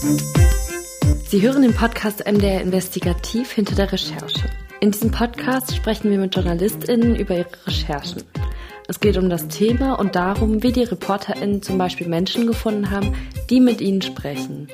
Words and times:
Sie 0.00 1.42
hören 1.42 1.60
den 1.60 1.74
Podcast 1.74 2.24
MDR 2.26 2.62
Investigativ 2.62 3.52
hinter 3.52 3.74
der 3.74 3.92
Recherche. 3.92 4.48
In 4.80 4.92
diesem 4.92 5.10
Podcast 5.10 5.76
sprechen 5.76 6.10
wir 6.10 6.18
mit 6.18 6.34
JournalistInnen 6.34 7.16
über 7.16 7.36
ihre 7.36 7.66
Recherchen. 7.66 8.22
Es 8.88 8.98
geht 9.00 9.18
um 9.18 9.28
das 9.28 9.48
Thema 9.48 9.98
und 9.98 10.16
darum, 10.16 10.62
wie 10.62 10.72
die 10.72 10.84
ReporterInnen 10.84 11.60
zum 11.60 11.76
Beispiel 11.76 12.08
Menschen 12.08 12.46
gefunden 12.46 12.90
haben, 12.90 13.14
die 13.50 13.60
mit 13.60 13.82
ihnen 13.82 14.00
sprechen. 14.00 14.68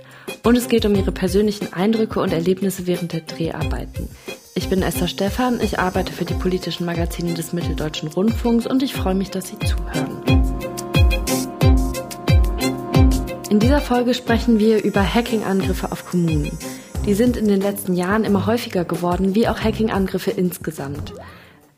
Und 0.44 0.56
es 0.56 0.68
geht 0.68 0.86
um 0.86 0.94
ihre 0.94 1.12
persönlichen 1.12 1.72
Eindrücke 1.72 2.20
und 2.20 2.32
Erlebnisse 2.32 2.86
während 2.86 3.12
der 3.12 3.22
Dreharbeiten. 3.22 4.08
Ich 4.54 4.68
bin 4.68 4.82
Esther 4.82 5.08
Stephan, 5.08 5.60
ich 5.60 5.80
arbeite 5.80 6.12
für 6.12 6.24
die 6.24 6.34
politischen 6.34 6.86
Magazine 6.86 7.34
des 7.34 7.52
Mitteldeutschen 7.52 8.08
Rundfunks 8.08 8.66
und 8.66 8.82
ich 8.84 8.94
freue 8.94 9.16
mich, 9.16 9.30
dass 9.30 9.48
Sie 9.48 9.58
zuhören. 9.58 10.45
In 13.48 13.60
dieser 13.60 13.80
Folge 13.80 14.12
sprechen 14.12 14.58
wir 14.58 14.82
über 14.82 15.02
Hacking-Angriffe 15.02 15.92
auf 15.92 16.04
Kommunen. 16.04 16.50
Die 17.06 17.14
sind 17.14 17.36
in 17.36 17.46
den 17.46 17.60
letzten 17.60 17.94
Jahren 17.94 18.24
immer 18.24 18.46
häufiger 18.46 18.84
geworden, 18.84 19.36
wie 19.36 19.46
auch 19.46 19.60
Hacking-Angriffe 19.60 20.32
insgesamt. 20.32 21.14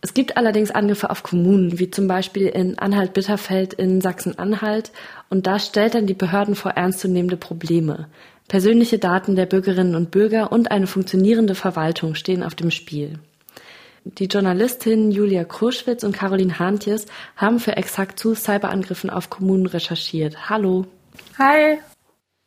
Es 0.00 0.14
gibt 0.14 0.38
allerdings 0.38 0.70
Angriffe 0.70 1.10
auf 1.10 1.22
Kommunen, 1.22 1.78
wie 1.78 1.90
zum 1.90 2.08
Beispiel 2.08 2.46
in 2.46 2.78
Anhalt-Bitterfeld 2.78 3.74
in 3.74 4.00
Sachsen-Anhalt, 4.00 4.92
und 5.28 5.46
da 5.46 5.58
stellt 5.58 5.94
dann 5.94 6.06
die 6.06 6.14
Behörden 6.14 6.54
vor 6.54 6.70
ernstzunehmende 6.70 7.36
Probleme. 7.36 8.08
Persönliche 8.48 8.98
Daten 8.98 9.36
der 9.36 9.44
Bürgerinnen 9.44 9.94
und 9.94 10.10
Bürger 10.10 10.50
und 10.50 10.70
eine 10.70 10.86
funktionierende 10.86 11.54
Verwaltung 11.54 12.14
stehen 12.14 12.42
auf 12.42 12.54
dem 12.54 12.70
Spiel. 12.70 13.18
Die 14.04 14.24
Journalistinnen 14.24 15.10
Julia 15.10 15.44
Kruschwitz 15.44 16.02
und 16.02 16.12
Caroline 16.12 16.58
Hantjes 16.58 17.04
haben 17.36 17.60
für 17.60 17.76
Exakt 17.76 18.18
zu 18.18 18.34
Cyberangriffen 18.34 19.10
auf 19.10 19.28
Kommunen 19.28 19.66
recherchiert. 19.66 20.48
Hallo. 20.48 20.86
Hi. 21.38 21.78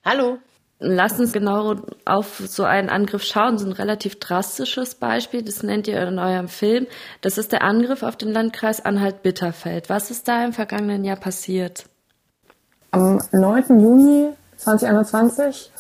Hallo. 0.04 0.40
Lass 0.80 1.18
uns 1.18 1.32
genau 1.32 1.78
auf 2.04 2.44
so 2.46 2.66
einen 2.66 2.90
Angriff 2.90 3.24
schauen. 3.24 3.58
So 3.58 3.66
ein 3.66 3.72
relativ 3.72 4.20
drastisches 4.20 4.96
Beispiel, 4.96 5.44
das 5.44 5.64
nennt 5.64 5.88
ihr 5.88 6.06
in 6.06 6.20
eurem 6.20 6.50
Film. 6.50 6.88
Das 7.22 7.38
ist 7.38 7.54
der 7.54 7.62
Angriff 7.62 8.04
auf 8.04 8.18
den 8.18 8.34
Landkreis 8.34 8.84
Anhalt-Bitterfeld. 8.84 9.90
Was 9.90 10.12
ist 10.12 10.28
da 10.28 10.44
im 10.44 10.52
vergangenen 10.52 11.06
Jahr 11.06 11.16
passiert? 11.16 11.86
Am 12.90 13.22
9. 13.32 13.80
Juni 13.80 14.34
2021 14.58 15.72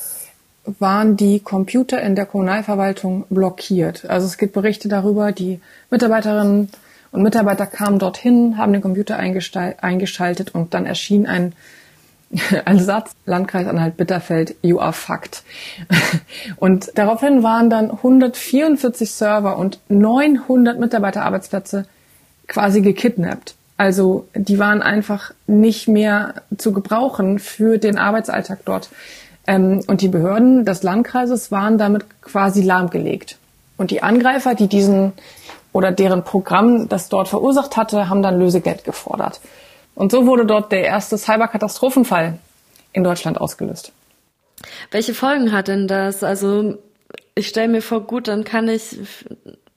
waren 0.79 1.17
die 1.17 1.41
Computer 1.41 2.01
in 2.01 2.15
der 2.15 2.25
Kommunalverwaltung 2.25 3.25
blockiert. 3.29 4.05
Also 4.09 4.25
es 4.25 4.37
gibt 4.37 4.53
Berichte 4.53 4.87
darüber, 4.87 5.33
die 5.33 5.59
Mitarbeiterinnen 5.89 6.69
und 7.11 7.23
Mitarbeiter 7.23 7.65
kamen 7.65 7.99
dorthin, 7.99 8.57
haben 8.57 8.71
den 8.71 8.81
Computer 8.81 9.17
eingeschaltet 9.17 10.55
und 10.55 10.73
dann 10.73 10.85
erschien 10.85 11.27
ein, 11.27 11.53
ein 12.65 12.79
Satz, 12.79 13.11
Landkreis 13.25 13.67
Anhalt-Bitterfeld, 13.67 14.55
you 14.61 14.79
are 14.79 14.93
fucked. 14.93 15.43
Und 16.57 16.91
daraufhin 16.95 17.43
waren 17.43 17.69
dann 17.69 17.91
144 17.91 19.11
Server 19.11 19.57
und 19.57 19.79
900 19.89 20.79
Mitarbeiterarbeitsplätze 20.79 21.85
quasi 22.47 22.81
gekidnappt. 22.81 23.55
Also 23.77 24.27
die 24.35 24.59
waren 24.59 24.81
einfach 24.81 25.33
nicht 25.47 25.87
mehr 25.87 26.35
zu 26.57 26.71
gebrauchen 26.71 27.39
für 27.39 27.77
den 27.77 27.97
Arbeitsalltag 27.97 28.59
dort. 28.65 28.89
Ähm, 29.47 29.81
und 29.87 30.01
die 30.01 30.07
Behörden 30.07 30.65
des 30.65 30.83
Landkreises 30.83 31.51
waren 31.51 31.77
damit 31.77 32.05
quasi 32.21 32.61
lahmgelegt. 32.61 33.37
Und 33.77 33.89
die 33.89 34.03
Angreifer, 34.03 34.53
die 34.53 34.67
diesen 34.67 35.13
oder 35.73 35.91
deren 35.91 36.23
Programm 36.23 36.89
das 36.89 37.09
dort 37.09 37.27
verursacht 37.27 37.77
hatte, 37.77 38.09
haben 38.09 38.21
dann 38.21 38.37
Lösegeld 38.37 38.83
gefordert. 38.83 39.39
Und 39.95 40.11
so 40.11 40.25
wurde 40.25 40.45
dort 40.45 40.71
der 40.71 40.83
erste 40.83 41.17
Cyberkatastrophenfall 41.17 42.39
in 42.93 43.03
Deutschland 43.03 43.39
ausgelöst. 43.39 43.91
Welche 44.89 45.13
Folgen 45.13 45.51
hat 45.51 45.67
denn 45.67 45.87
das? 45.87 46.23
Also 46.23 46.77
ich 47.35 47.47
stelle 47.47 47.67
mir 47.67 47.81
vor, 47.81 48.01
gut, 48.01 48.27
dann 48.27 48.43
kann 48.43 48.67
ich 48.67 48.99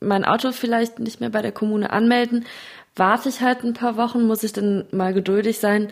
mein 0.00 0.24
Auto 0.24 0.52
vielleicht 0.52 0.98
nicht 0.98 1.20
mehr 1.20 1.30
bei 1.30 1.42
der 1.42 1.52
Kommune 1.52 1.90
anmelden 1.90 2.44
warte 2.96 3.28
ich 3.28 3.40
halt 3.40 3.64
ein 3.64 3.74
paar 3.74 3.96
Wochen, 3.96 4.26
muss 4.26 4.42
ich 4.42 4.52
dann 4.52 4.84
mal 4.92 5.12
geduldig 5.12 5.58
sein. 5.58 5.88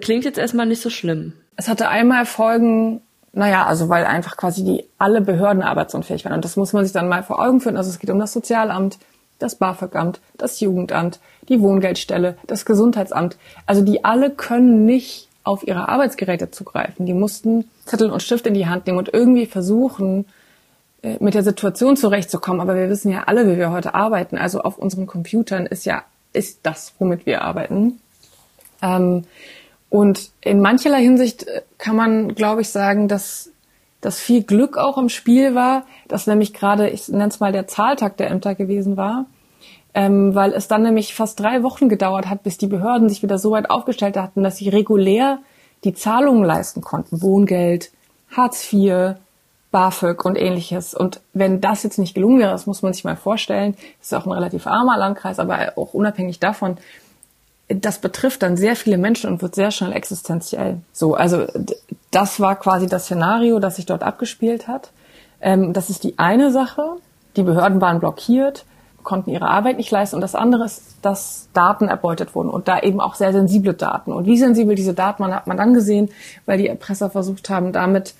Klingt 0.00 0.24
jetzt 0.24 0.38
erstmal 0.38 0.66
nicht 0.66 0.82
so 0.82 0.90
schlimm. 0.90 1.34
Es 1.56 1.68
hatte 1.68 1.88
einmal 1.88 2.26
Folgen, 2.26 3.02
naja, 3.32 3.66
also 3.66 3.88
weil 3.88 4.04
einfach 4.04 4.36
quasi 4.36 4.64
die 4.64 4.84
alle 4.98 5.20
Behörden 5.20 5.62
arbeitsunfähig 5.62 6.24
waren. 6.24 6.34
Und 6.34 6.44
das 6.44 6.56
muss 6.56 6.72
man 6.72 6.84
sich 6.84 6.92
dann 6.92 7.08
mal 7.08 7.22
vor 7.22 7.40
Augen 7.40 7.60
führen. 7.60 7.76
Also 7.76 7.90
es 7.90 7.98
geht 7.98 8.10
um 8.10 8.18
das 8.18 8.32
Sozialamt, 8.32 8.98
das 9.42 9.56
BAföG-Amt, 9.56 10.20
das 10.38 10.60
Jugendamt, 10.60 11.20
die 11.48 11.60
Wohngeldstelle, 11.60 12.36
das 12.46 12.64
Gesundheitsamt. 12.64 13.36
Also 13.66 13.82
die 13.82 14.04
alle 14.04 14.30
können 14.30 14.84
nicht 14.84 15.28
auf 15.44 15.66
ihre 15.66 15.88
Arbeitsgeräte 15.88 16.50
zugreifen. 16.50 17.06
Die 17.06 17.14
mussten 17.14 17.68
Zettel 17.84 18.10
und 18.10 18.22
Stift 18.22 18.46
in 18.46 18.54
die 18.54 18.66
Hand 18.66 18.86
nehmen 18.86 18.98
und 18.98 19.12
irgendwie 19.12 19.46
versuchen, 19.46 20.26
äh, 21.02 21.16
mit 21.20 21.34
der 21.34 21.42
Situation 21.42 21.96
zurechtzukommen. 21.96 22.60
Aber 22.60 22.76
wir 22.76 22.88
wissen 22.88 23.10
ja 23.10 23.24
alle, 23.24 23.50
wie 23.50 23.58
wir 23.58 23.72
heute 23.72 23.94
arbeiten. 23.94 24.38
Also 24.38 24.60
auf 24.60 24.78
unseren 24.78 25.06
Computern 25.06 25.66
ist 25.66 25.84
ja 25.84 26.04
ist 26.32 26.60
das, 26.62 26.94
womit 26.98 27.26
wir 27.26 27.42
arbeiten. 27.42 28.00
Ähm, 28.80 29.24
und 29.90 30.30
in 30.40 30.60
mancherlei 30.60 31.02
Hinsicht 31.02 31.46
äh, 31.46 31.62
kann 31.78 31.96
man, 31.96 32.34
glaube 32.34 32.62
ich, 32.62 32.68
sagen, 32.70 33.08
dass, 33.08 33.50
dass 34.00 34.18
viel 34.18 34.42
Glück 34.42 34.78
auch 34.78 34.96
im 34.96 35.08
Spiel 35.08 35.54
war, 35.54 35.84
dass 36.08 36.26
nämlich 36.26 36.54
gerade, 36.54 36.88
ich 36.88 37.08
nenne 37.08 37.28
es 37.28 37.40
mal 37.40 37.52
der 37.52 37.66
Zahltag 37.66 38.16
der 38.16 38.30
Ämter 38.30 38.54
gewesen 38.54 38.96
war, 38.96 39.26
ähm, 39.94 40.34
weil 40.34 40.52
es 40.52 40.68
dann 40.68 40.82
nämlich 40.82 41.14
fast 41.14 41.38
drei 41.40 41.62
Wochen 41.62 41.88
gedauert 41.88 42.28
hat, 42.28 42.42
bis 42.42 42.58
die 42.58 42.66
Behörden 42.66 43.08
sich 43.08 43.22
wieder 43.22 43.38
so 43.38 43.50
weit 43.50 43.70
aufgestellt 43.70 44.16
hatten, 44.16 44.42
dass 44.42 44.56
sie 44.56 44.68
regulär 44.68 45.38
die 45.84 45.94
Zahlungen 45.94 46.44
leisten 46.44 46.80
konnten. 46.80 47.20
Wohngeld, 47.22 47.90
Hartz 48.30 48.72
IV, 48.72 49.16
BAföG 49.70 50.24
und 50.24 50.36
ähnliches. 50.36 50.94
Und 50.94 51.20
wenn 51.32 51.60
das 51.60 51.82
jetzt 51.82 51.98
nicht 51.98 52.14
gelungen 52.14 52.38
wäre, 52.38 52.52
das 52.52 52.66
muss 52.66 52.82
man 52.82 52.92
sich 52.92 53.04
mal 53.04 53.16
vorstellen, 53.16 53.76
ist 54.00 54.14
auch 54.14 54.26
ein 54.26 54.32
relativ 54.32 54.66
armer 54.66 54.96
Landkreis, 54.96 55.38
aber 55.38 55.72
auch 55.76 55.94
unabhängig 55.94 56.38
davon, 56.38 56.76
das 57.68 57.98
betrifft 58.00 58.42
dann 58.42 58.56
sehr 58.56 58.76
viele 58.76 58.98
Menschen 58.98 59.30
und 59.30 59.42
wird 59.42 59.54
sehr 59.54 59.70
schnell 59.70 59.92
existenziell. 59.92 60.78
So, 60.92 61.14
also 61.14 61.46
das 62.10 62.38
war 62.38 62.56
quasi 62.56 62.86
das 62.86 63.04
Szenario, 63.04 63.58
das 63.58 63.76
sich 63.76 63.86
dort 63.86 64.02
abgespielt 64.02 64.68
hat. 64.68 64.90
Ähm, 65.40 65.72
das 65.72 65.88
ist 65.90 66.04
die 66.04 66.18
eine 66.18 66.52
Sache. 66.52 66.96
Die 67.36 67.42
Behörden 67.42 67.80
waren 67.80 67.98
blockiert, 67.98 68.66
konnten 69.02 69.30
ihre 69.30 69.48
Arbeit 69.48 69.76
nicht 69.76 69.90
leisten. 69.90 70.16
Und 70.16 70.22
das 70.22 70.34
andere 70.34 70.64
ist, 70.64 70.96
dass 71.02 71.48
Daten 71.52 71.88
erbeutet 71.88 72.34
wurden 72.34 72.48
und 72.48 72.68
da 72.68 72.80
eben 72.80 73.00
auch 73.00 73.14
sehr 73.14 73.32
sensible 73.32 73.74
Daten. 73.74 74.12
Und 74.12 74.26
wie 74.26 74.38
sensibel 74.38 74.74
diese 74.74 74.94
Daten 74.94 75.22
waren, 75.22 75.34
hat 75.34 75.46
man 75.46 75.56
dann 75.56 75.74
gesehen, 75.74 76.10
weil 76.46 76.58
die 76.58 76.68
Erpresser 76.68 77.10
versucht 77.10 77.50
haben, 77.50 77.72
damit 77.72 78.14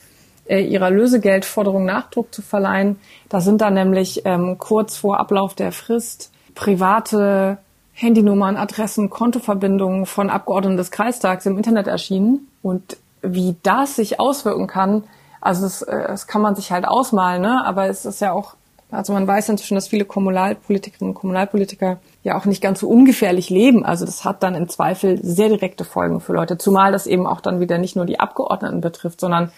äh, 0.46 0.60
ihrer 0.60 0.90
Lösegeldforderung 0.90 1.84
Nachdruck 1.84 2.34
zu 2.34 2.42
verleihen. 2.42 2.98
Da 3.28 3.40
sind 3.40 3.60
dann 3.60 3.74
nämlich 3.74 4.22
ähm, 4.24 4.58
kurz 4.58 4.96
vor 4.96 5.20
Ablauf 5.20 5.54
der 5.54 5.72
Frist 5.72 6.30
private 6.54 7.58
Handynummern, 7.94 8.56
Adressen, 8.56 9.10
Kontoverbindungen 9.10 10.06
von 10.06 10.30
Abgeordneten 10.30 10.76
des 10.76 10.90
Kreistags 10.90 11.46
im 11.46 11.56
Internet 11.56 11.86
erschienen. 11.86 12.48
Und 12.62 12.96
wie 13.22 13.56
das 13.62 13.96
sich 13.96 14.18
auswirken 14.18 14.66
kann, 14.66 15.04
also 15.40 15.62
das, 15.62 15.82
äh, 15.82 16.08
das 16.08 16.26
kann 16.26 16.42
man 16.42 16.54
sich 16.54 16.72
halt 16.72 16.86
ausmalen, 16.86 17.42
ne? 17.42 17.64
aber 17.64 17.88
es 17.88 18.04
ist 18.04 18.20
ja 18.20 18.32
auch, 18.32 18.54
also 18.92 19.14
man 19.14 19.26
weiß 19.26 19.48
inzwischen, 19.48 19.74
dass 19.74 19.88
viele 19.88 20.04
Kommunalpolitikerinnen 20.04 21.14
und 21.14 21.18
Kommunalpolitiker 21.18 21.98
ja 22.22 22.36
auch 22.36 22.44
nicht 22.44 22.62
ganz 22.62 22.80
so 22.80 22.88
ungefährlich 22.88 23.48
leben. 23.48 23.86
Also 23.86 24.04
das 24.04 24.24
hat 24.24 24.42
dann 24.42 24.54
im 24.54 24.68
Zweifel 24.68 25.18
sehr 25.22 25.48
direkte 25.48 25.84
Folgen 25.84 26.20
für 26.20 26.34
Leute, 26.34 26.58
zumal 26.58 26.92
das 26.92 27.06
eben 27.06 27.26
auch 27.26 27.40
dann 27.40 27.58
wieder 27.58 27.78
nicht 27.78 27.96
nur 27.96 28.04
die 28.04 28.20
Abgeordneten 28.20 28.82
betrifft, 28.82 29.20
sondern 29.20 29.50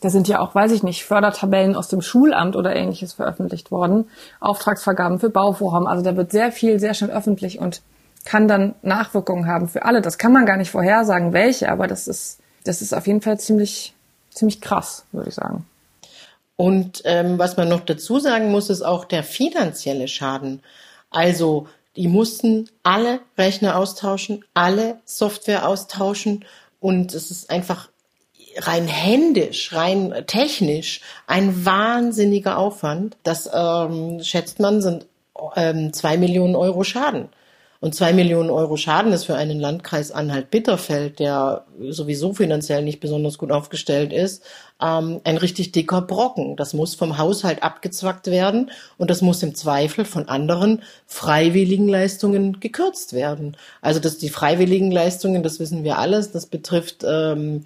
da 0.00 0.08
sind 0.08 0.26
ja 0.26 0.40
auch, 0.40 0.54
weiß 0.54 0.72
ich 0.72 0.82
nicht, 0.82 1.04
Fördertabellen 1.04 1.76
aus 1.76 1.88
dem 1.88 2.00
Schulamt 2.00 2.56
oder 2.56 2.74
ähnliches 2.74 3.12
veröffentlicht 3.12 3.70
worden, 3.70 4.08
Auftragsvergaben 4.40 5.20
für 5.20 5.28
Bauvorhaben. 5.30 5.86
Also 5.86 6.02
da 6.02 6.16
wird 6.16 6.32
sehr 6.32 6.50
viel, 6.50 6.80
sehr 6.80 6.94
schnell 6.94 7.10
öffentlich 7.10 7.60
und 7.60 7.82
kann 8.24 8.48
dann 8.48 8.74
Nachwirkungen 8.80 9.46
haben 9.46 9.68
für 9.68 9.84
alle. 9.84 10.00
Das 10.00 10.16
kann 10.16 10.32
man 10.32 10.46
gar 10.46 10.56
nicht 10.56 10.70
vorhersagen, 10.70 11.34
welche, 11.34 11.70
aber 11.70 11.86
das 11.88 12.08
ist, 12.08 12.40
das 12.64 12.80
ist 12.80 12.94
auf 12.94 13.06
jeden 13.06 13.20
Fall 13.20 13.38
ziemlich, 13.38 13.94
ziemlich 14.30 14.62
krass, 14.62 15.04
würde 15.12 15.28
ich 15.28 15.34
sagen. 15.34 15.66
Und 16.56 17.02
ähm, 17.04 17.38
was 17.38 17.56
man 17.56 17.68
noch 17.68 17.80
dazu 17.80 18.18
sagen 18.18 18.50
muss, 18.50 18.70
ist 18.70 18.82
auch 18.82 19.04
der 19.04 19.24
finanzielle 19.24 20.08
Schaden. 20.08 20.62
Also 21.10 21.66
die 21.96 22.08
mussten 22.08 22.68
alle 22.82 23.20
Rechner 23.36 23.76
austauschen, 23.76 24.44
alle 24.54 25.00
Software 25.04 25.68
austauschen 25.68 26.44
und 26.80 27.14
es 27.14 27.30
ist 27.30 27.50
einfach 27.50 27.90
rein 28.56 28.86
händisch, 28.86 29.72
rein 29.72 30.24
technisch 30.26 31.00
ein 31.26 31.64
wahnsinniger 31.64 32.58
Aufwand. 32.58 33.16
Das 33.22 33.48
ähm, 33.52 34.22
schätzt 34.22 34.60
man 34.60 34.82
sind 34.82 35.06
ähm, 35.56 35.92
zwei 35.92 36.16
Millionen 36.16 36.56
Euro 36.56 36.84
Schaden. 36.84 37.28
Und 37.82 37.96
zwei 37.96 38.12
Millionen 38.12 38.48
Euro 38.48 38.76
Schaden 38.76 39.12
ist 39.12 39.24
für 39.24 39.34
einen 39.34 39.58
Landkreis 39.58 40.12
Anhalt-Bitterfeld, 40.12 41.18
der 41.18 41.64
sowieso 41.80 42.32
finanziell 42.32 42.80
nicht 42.80 43.00
besonders 43.00 43.38
gut 43.38 43.50
aufgestellt 43.50 44.12
ist, 44.12 44.44
ähm, 44.80 45.20
ein 45.24 45.36
richtig 45.36 45.72
dicker 45.72 46.00
Brocken. 46.00 46.54
Das 46.54 46.74
muss 46.74 46.94
vom 46.94 47.18
Haushalt 47.18 47.64
abgezwackt 47.64 48.28
werden 48.28 48.70
und 48.98 49.10
das 49.10 49.20
muss 49.20 49.42
im 49.42 49.56
Zweifel 49.56 50.04
von 50.04 50.28
anderen 50.28 50.82
freiwilligen 51.06 51.88
Leistungen 51.88 52.60
gekürzt 52.60 53.14
werden. 53.14 53.56
Also 53.80 53.98
dass 53.98 54.16
die 54.16 54.30
freiwilligen 54.30 54.92
Leistungen, 54.92 55.42
das 55.42 55.58
wissen 55.58 55.82
wir 55.82 55.98
alles, 55.98 56.30
das 56.30 56.46
betrifft 56.46 57.04
ähm, 57.04 57.64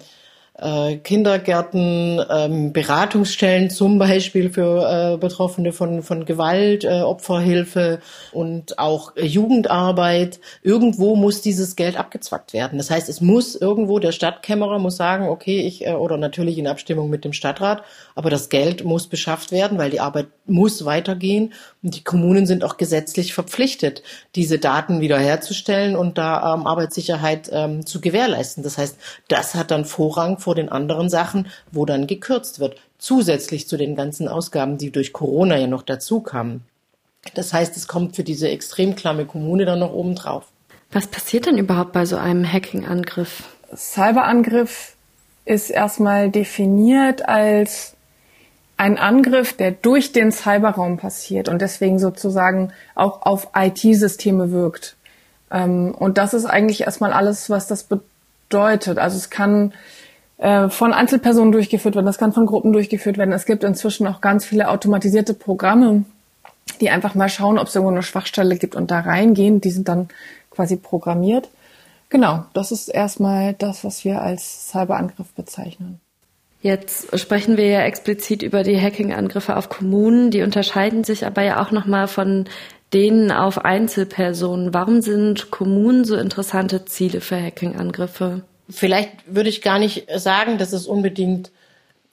äh, 0.57 0.97
Kindergärten, 0.97 2.21
ähm, 2.29 2.73
Beratungsstellen 2.73 3.69
zum 3.69 3.99
Beispiel 3.99 4.49
für 4.49 5.13
äh, 5.13 5.17
Betroffene 5.17 5.71
von, 5.71 6.01
von 6.01 6.25
Gewalt, 6.25 6.83
äh, 6.83 7.01
Opferhilfe 7.01 7.99
und 8.31 8.79
auch 8.79 9.15
äh, 9.15 9.25
Jugendarbeit. 9.25 10.39
Irgendwo 10.63 11.15
muss 11.15 11.41
dieses 11.41 11.75
Geld 11.75 11.97
abgezwackt 11.97 12.53
werden. 12.53 12.77
Das 12.77 12.89
heißt, 12.89 13.09
es 13.09 13.21
muss 13.21 13.55
irgendwo, 13.55 13.99
der 13.99 14.11
Stadtkämmerer 14.11 14.79
muss 14.79 14.97
sagen, 14.97 15.29
okay, 15.29 15.61
ich, 15.61 15.85
äh, 15.85 15.93
oder 15.93 16.17
natürlich 16.17 16.57
in 16.57 16.67
Abstimmung 16.67 17.09
mit 17.09 17.23
dem 17.23 17.33
Stadtrat, 17.33 17.83
aber 18.15 18.29
das 18.29 18.49
Geld 18.49 18.83
muss 18.83 19.07
beschafft 19.07 19.51
werden, 19.51 19.77
weil 19.77 19.91
die 19.91 19.99
Arbeit 19.99 20.27
muss 20.45 20.85
weitergehen 20.85 21.53
die 21.91 22.03
Kommunen 22.03 22.45
sind 22.45 22.63
auch 22.63 22.77
gesetzlich 22.77 23.33
verpflichtet, 23.33 24.03
diese 24.35 24.59
Daten 24.59 25.01
wiederherzustellen 25.01 25.95
und 25.95 26.17
da 26.17 26.53
ähm, 26.53 26.67
Arbeitssicherheit 26.67 27.49
ähm, 27.51 27.85
zu 27.85 28.01
gewährleisten. 28.01 28.63
Das 28.63 28.77
heißt, 28.77 28.97
das 29.27 29.55
hat 29.55 29.71
dann 29.71 29.85
Vorrang 29.85 30.37
vor 30.39 30.55
den 30.55 30.69
anderen 30.69 31.09
Sachen, 31.09 31.47
wo 31.71 31.85
dann 31.85 32.07
gekürzt 32.07 32.59
wird, 32.59 32.77
zusätzlich 32.97 33.67
zu 33.67 33.77
den 33.77 33.95
ganzen 33.95 34.27
Ausgaben, 34.27 34.77
die 34.77 34.91
durch 34.91 35.13
Corona 35.13 35.57
ja 35.57 35.67
noch 35.67 35.83
dazu 35.83 36.21
kamen. 36.21 36.63
Das 37.33 37.53
heißt, 37.53 37.75
es 37.75 37.87
kommt 37.87 38.15
für 38.15 38.23
diese 38.23 38.49
extrem 38.49 38.95
klamme 38.95 39.25
Kommune 39.25 39.65
dann 39.65 39.79
noch 39.79 39.93
oben 39.93 40.15
drauf. 40.15 40.45
Was 40.91 41.07
passiert 41.07 41.45
denn 41.45 41.57
überhaupt 41.57 41.91
bei 41.91 42.05
so 42.05 42.15
einem 42.15 42.51
Hacking-Angriff? 42.51 43.43
Cyberangriff 43.75 44.95
ist 45.43 45.69
erstmal 45.69 46.29
definiert 46.29 47.27
als 47.27 47.96
ein 48.77 48.99
Angriff, 48.99 49.53
der 49.53 49.71
durch 49.71 50.11
den 50.11 50.31
Cyberraum 50.31 50.97
passiert 50.97 51.49
und 51.49 51.61
deswegen 51.61 51.97
sozusagen 51.97 52.71
auch 52.95 53.23
auf 53.23 53.49
IT-Systeme 53.55 54.51
wirkt. 54.51 54.95
Ähm, 55.51 55.93
und 55.97 56.17
das 56.19 56.33
ist 56.35 56.45
eigentlich 56.45 56.81
erstmal 56.81 57.11
alles, 57.11 57.49
was 57.49 57.67
das 57.67 57.83
bedeutet. 57.83 58.99
Also 58.99 59.17
es 59.17 59.31
kann 59.31 59.73
äh, 60.37 60.69
von 60.69 60.93
Einzelpersonen 60.93 61.51
durchgeführt 61.51 61.95
werden, 61.95 62.05
das 62.05 62.19
kann 62.19 62.33
von 62.33 62.45
Gruppen 62.45 62.71
durchgeführt 62.71 63.17
werden. 63.17 63.33
Es 63.33 63.45
gibt 63.45 63.63
inzwischen 63.63 64.05
auch 64.07 64.21
ganz 64.21 64.45
viele 64.45 64.69
automatisierte 64.69 65.33
Programme, 65.33 66.05
die 66.79 66.91
einfach 66.91 67.15
mal 67.15 67.29
schauen, 67.29 67.57
ob 67.57 67.67
es 67.67 67.75
irgendwo 67.75 67.91
eine 67.91 68.03
Schwachstelle 68.03 68.57
gibt 68.57 68.75
und 68.75 68.91
da 68.91 68.99
reingehen. 68.99 69.59
Die 69.59 69.71
sind 69.71 69.87
dann 69.87 70.09
quasi 70.51 70.75
programmiert. 70.75 71.49
Genau, 72.09 72.45
das 72.53 72.71
ist 72.71 72.89
erstmal 72.89 73.53
das, 73.53 73.83
was 73.83 74.05
wir 74.05 74.21
als 74.21 74.69
Cyberangriff 74.69 75.33
bezeichnen. 75.33 75.99
Jetzt 76.61 77.17
sprechen 77.19 77.55
wir 77.57 77.67
ja 77.67 77.81
explizit 77.81 78.41
über 78.41 78.63
die 78.63 78.79
Hacking-Angriffe 78.79 79.55
auf 79.55 79.69
Kommunen. 79.69 80.31
Die 80.31 80.41
unterscheiden 80.41 81.03
sich 81.03 81.25
aber 81.25 81.43
ja 81.43 81.61
auch 81.61 81.71
nochmal 81.71 82.07
von 82.07 82.45
denen 82.93 83.31
auf 83.31 83.63
Einzelpersonen. 83.63 84.73
Warum 84.73 85.01
sind 85.01 85.51
Kommunen 85.51 86.03
so 86.03 86.15
interessante 86.15 86.85
Ziele 86.85 87.21
für 87.21 87.41
Hacking-Angriffe? 87.41 88.43
vielleicht 88.69 89.11
würde 89.27 89.49
ich 89.49 89.61
gar 89.61 89.79
nicht 89.79 90.07
sagen, 90.15 90.57
dass 90.57 90.73
es 90.73 90.87
unbedingt, 90.87 91.51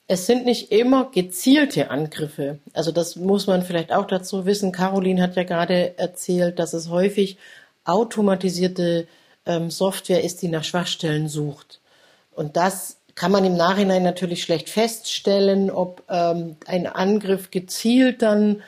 es 0.06 0.26
sind 0.26 0.44
nicht 0.44 0.70
immer 0.70 1.10
gezielte 1.10 1.90
Angriffe. 1.90 2.58
Also 2.72 2.92
das 2.92 3.16
muss 3.16 3.46
man 3.46 3.62
vielleicht 3.62 3.92
auch 3.92 4.06
dazu 4.06 4.46
wissen. 4.46 4.72
Caroline 4.72 5.22
hat 5.22 5.36
ja 5.36 5.44
gerade 5.44 5.98
erzählt, 5.98 6.58
dass 6.58 6.74
es 6.74 6.88
häufig 6.88 7.38
automatisierte 7.84 9.06
ähm, 9.46 9.70
Software 9.70 10.22
ist, 10.22 10.42
die 10.42 10.48
nach 10.48 10.64
Schwachstellen 10.64 11.28
sucht. 11.28 11.80
Und 12.32 12.56
das 12.56 12.98
kann 13.14 13.32
man 13.32 13.44
im 13.44 13.56
Nachhinein 13.56 14.02
natürlich 14.02 14.42
schlecht 14.42 14.68
feststellen, 14.68 15.70
ob 15.70 16.02
ähm, 16.08 16.56
ein 16.66 16.86
Angriff 16.86 17.50
gezielt 17.50 18.22
dann, 18.22 18.62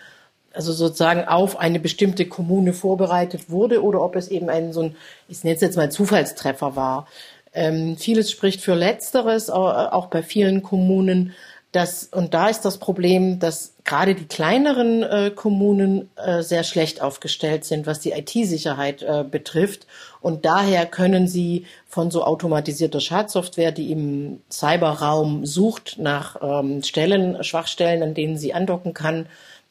also 0.53 0.73
sozusagen 0.73 1.27
auf 1.27 1.59
eine 1.59 1.81
bestimmte 1.81 2.27
Kommune 2.27 2.73
vorbereitet 2.73 3.51
wurde 3.51 3.83
oder 3.83 4.01
ob 4.03 4.17
es 4.17 4.29
eben 4.29 4.49
ein 4.49 4.73
so 4.73 4.83
ein, 4.83 4.97
ich 5.29 5.45
nenne 5.45 5.57
es 5.57 5.63
jetzt 5.63 5.77
mal 5.77 5.91
Zufallstreffer 5.91 6.77
war. 6.77 7.09
Ähm, 7.53 7.97
vieles 7.97 8.31
spricht 8.31 8.61
für 8.61 8.75
Letzteres, 8.75 9.51
auch 9.51 10.07
bei 10.07 10.23
vielen 10.23 10.63
Kommunen. 10.63 11.33
Das, 11.77 12.05
und 12.05 12.33
da 12.33 12.49
ist 12.49 12.63
das 12.63 12.79
Problem, 12.79 13.39
dass 13.39 13.75
gerade 13.85 14.15
die 14.15 14.25
kleineren 14.25 15.03
äh, 15.03 15.31
Kommunen 15.31 16.09
äh, 16.17 16.41
sehr 16.41 16.65
schlecht 16.65 17.03
aufgestellt 17.03 17.67
sind, 17.67 17.87
was 17.87 18.01
die 18.01 18.13
IT-Sicherheit 18.13 19.03
äh, 19.03 19.25
betrifft. 19.31 19.87
Und 20.23 20.47
daher 20.47 20.87
können 20.87 21.29
sie 21.29 21.67
von 21.87 22.11
so 22.11 22.25
automatisierter 22.25 23.01
Schadsoftware, 23.01 23.73
die 23.73 23.93
im 23.93 24.41
Cyberraum 24.51 25.45
sucht 25.45 25.99
nach 25.99 26.37
ähm, 26.41 26.83
Stellen, 26.83 27.45
Schwachstellen, 27.45 28.03
an 28.03 28.15
denen 28.15 28.39
sie 28.39 28.55
andocken 28.55 28.95
kann, 28.95 29.27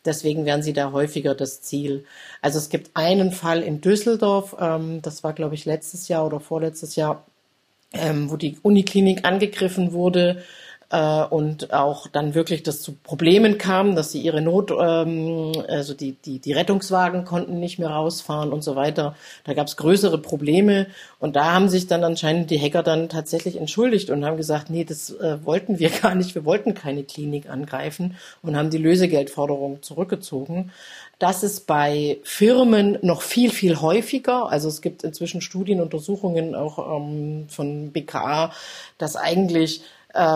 deswegen 0.05 0.45
werden 0.45 0.61
sie 0.61 0.73
da 0.73 0.91
häufiger 0.91 1.33
das 1.33 1.63
Ziel. 1.63 2.05
Also 2.39 2.59
es 2.59 2.69
gibt 2.69 2.91
einen 2.93 3.31
Fall 3.31 3.63
in 3.63 3.81
Düsseldorf, 3.81 4.55
ähm, 4.59 5.01
das 5.01 5.23
war 5.23 5.33
glaube 5.33 5.55
ich 5.55 5.65
letztes 5.65 6.07
Jahr 6.07 6.23
oder 6.27 6.39
vorletztes 6.39 6.95
Jahr, 6.95 7.25
ähm, 7.93 8.29
wo 8.29 8.37
die 8.37 8.59
Uniklinik 8.61 9.25
angegriffen 9.25 9.91
wurde 9.91 10.43
äh, 10.89 11.23
und 11.23 11.73
auch 11.73 12.07
dann 12.07 12.35
wirklich 12.35 12.63
das 12.63 12.81
zu 12.81 12.93
Problemen 12.93 13.57
kam, 13.57 13.95
dass 13.95 14.11
sie 14.11 14.21
ihre 14.21 14.41
Not, 14.41 14.71
ähm, 14.71 15.51
also 15.67 15.93
die, 15.93 16.13
die, 16.13 16.39
die 16.39 16.53
Rettungswagen 16.53 17.25
konnten 17.25 17.59
nicht 17.59 17.79
mehr 17.79 17.89
rausfahren 17.89 18.51
und 18.53 18.63
so 18.63 18.75
weiter. 18.75 19.15
Da 19.43 19.53
gab 19.53 19.67
es 19.67 19.77
größere 19.77 20.17
Probleme 20.19 20.87
und 21.19 21.35
da 21.35 21.53
haben 21.53 21.69
sich 21.69 21.87
dann 21.87 22.03
anscheinend 22.03 22.51
die 22.51 22.59
Hacker 22.59 22.83
dann 22.83 23.09
tatsächlich 23.09 23.57
entschuldigt 23.57 24.09
und 24.09 24.25
haben 24.25 24.37
gesagt, 24.37 24.69
nee, 24.69 24.83
das 24.83 25.09
äh, 25.11 25.43
wollten 25.43 25.79
wir 25.79 25.89
gar 26.01 26.15
nicht, 26.15 26.35
wir 26.35 26.45
wollten 26.45 26.73
keine 26.73 27.03
Klinik 27.03 27.49
angreifen 27.49 28.15
und 28.41 28.55
haben 28.55 28.69
die 28.69 28.77
Lösegeldforderung 28.77 29.81
zurückgezogen. 29.81 30.71
Das 31.17 31.43
ist 31.43 31.65
bei 31.65 32.19
Firmen 32.23 32.97
noch 33.01 33.21
viel, 33.21 33.49
viel 33.49 33.79
häufiger. 33.79 34.51
Also 34.51 34.67
es 34.67 34.81
gibt 34.81 35.03
inzwischen 35.03 35.39
Studienuntersuchungen 35.39 36.55
auch 36.55 36.99
ähm, 36.99 37.45
von 37.47 37.91
BKA, 37.91 38.51
dass 38.97 39.15
eigentlich 39.15 39.81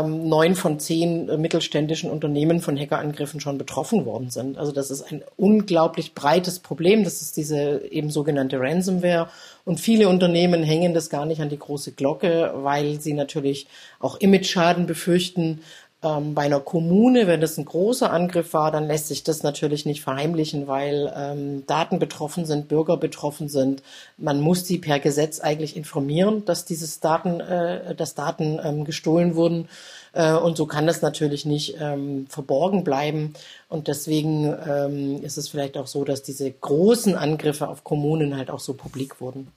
neun 0.03 0.55
von 0.55 0.79
zehn 0.79 1.29
äh, 1.29 1.37
mittelständischen 1.37 2.11
Unternehmen 2.11 2.59
von 2.59 2.77
Hackerangriffen 2.77 3.39
schon 3.39 3.57
betroffen 3.57 4.05
worden 4.05 4.29
sind. 4.29 4.57
Also 4.57 4.71
das 4.71 4.91
ist 4.91 5.03
ein 5.03 5.23
unglaublich 5.37 6.13
breites 6.13 6.59
Problem. 6.59 7.03
Das 7.03 7.21
ist 7.21 7.37
diese 7.37 7.81
eben 7.89 8.09
sogenannte 8.09 8.59
Ransomware. 8.59 9.29
Und 9.63 9.79
viele 9.79 10.09
Unternehmen 10.09 10.63
hängen 10.63 10.93
das 10.93 11.09
gar 11.09 11.25
nicht 11.25 11.41
an 11.41 11.49
die 11.49 11.59
große 11.59 11.93
Glocke, 11.93 12.51
weil 12.55 12.99
sie 12.99 13.13
natürlich 13.13 13.67
auch 13.99 14.19
Image-Schaden 14.19 14.85
befürchten, 14.85 15.61
ähm, 16.01 16.33
bei 16.33 16.43
einer 16.43 16.61
Kommune, 16.61 17.27
wenn 17.27 17.41
das 17.41 17.57
ein 17.57 17.65
großer 17.65 18.11
Angriff 18.11 18.53
war, 18.53 18.71
dann 18.71 18.87
lässt 18.87 19.07
sich 19.07 19.23
das 19.23 19.43
natürlich 19.43 19.85
nicht 19.85 20.01
verheimlichen, 20.01 20.67
weil 20.67 21.11
ähm, 21.15 21.65
Daten 21.67 21.99
betroffen 21.99 22.45
sind, 22.45 22.69
Bürger 22.69 22.97
betroffen 22.97 23.49
sind. 23.49 23.83
Man 24.17 24.39
muss 24.39 24.65
sie 24.65 24.77
per 24.77 24.99
Gesetz 24.99 25.39
eigentlich 25.39 25.75
informieren, 25.75 26.45
dass 26.45 26.65
dieses 26.65 26.99
Daten, 27.01 27.41
äh, 27.41 27.95
dass 27.95 28.15
Daten 28.15 28.59
ähm, 28.63 28.85
gestohlen 28.85 29.35
wurden. 29.35 29.67
Äh, 30.13 30.33
und 30.33 30.55
so 30.55 30.65
kann 30.65 30.87
das 30.87 31.01
natürlich 31.01 31.45
nicht 31.45 31.75
ähm, 31.79 32.27
verborgen 32.29 32.83
bleiben. 32.83 33.33
Und 33.67 33.87
deswegen 33.87 34.55
ähm, 34.67 35.21
ist 35.21 35.37
es 35.37 35.49
vielleicht 35.49 35.77
auch 35.77 35.87
so, 35.87 36.05
dass 36.05 36.23
diese 36.23 36.49
großen 36.49 37.15
Angriffe 37.15 37.67
auf 37.67 37.83
Kommunen 37.83 38.37
halt 38.37 38.49
auch 38.49 38.61
so 38.61 38.73
publik 38.73 39.19
wurden. 39.19 39.51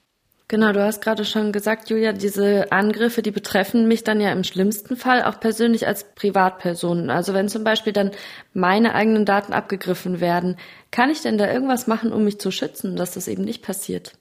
Genau, 0.52 0.70
du 0.72 0.84
hast 0.84 1.00
gerade 1.00 1.24
schon 1.24 1.50
gesagt, 1.50 1.88
Julia, 1.88 2.12
diese 2.12 2.72
Angriffe, 2.72 3.22
die 3.22 3.30
betreffen 3.30 3.88
mich 3.88 4.04
dann 4.04 4.20
ja 4.20 4.30
im 4.32 4.44
schlimmsten 4.44 4.96
Fall 4.96 5.22
auch 5.22 5.40
persönlich 5.40 5.86
als 5.86 6.04
Privatperson. 6.14 7.08
Also 7.08 7.32
wenn 7.32 7.48
zum 7.48 7.64
Beispiel 7.64 7.94
dann 7.94 8.10
meine 8.52 8.94
eigenen 8.94 9.24
Daten 9.24 9.54
abgegriffen 9.54 10.20
werden, 10.20 10.58
kann 10.90 11.08
ich 11.08 11.22
denn 11.22 11.38
da 11.38 11.50
irgendwas 11.50 11.86
machen, 11.86 12.12
um 12.12 12.24
mich 12.24 12.38
zu 12.38 12.50
schützen, 12.50 12.96
dass 12.96 13.12
das 13.12 13.28
eben 13.28 13.44
nicht 13.44 13.62
passiert? 13.62 14.12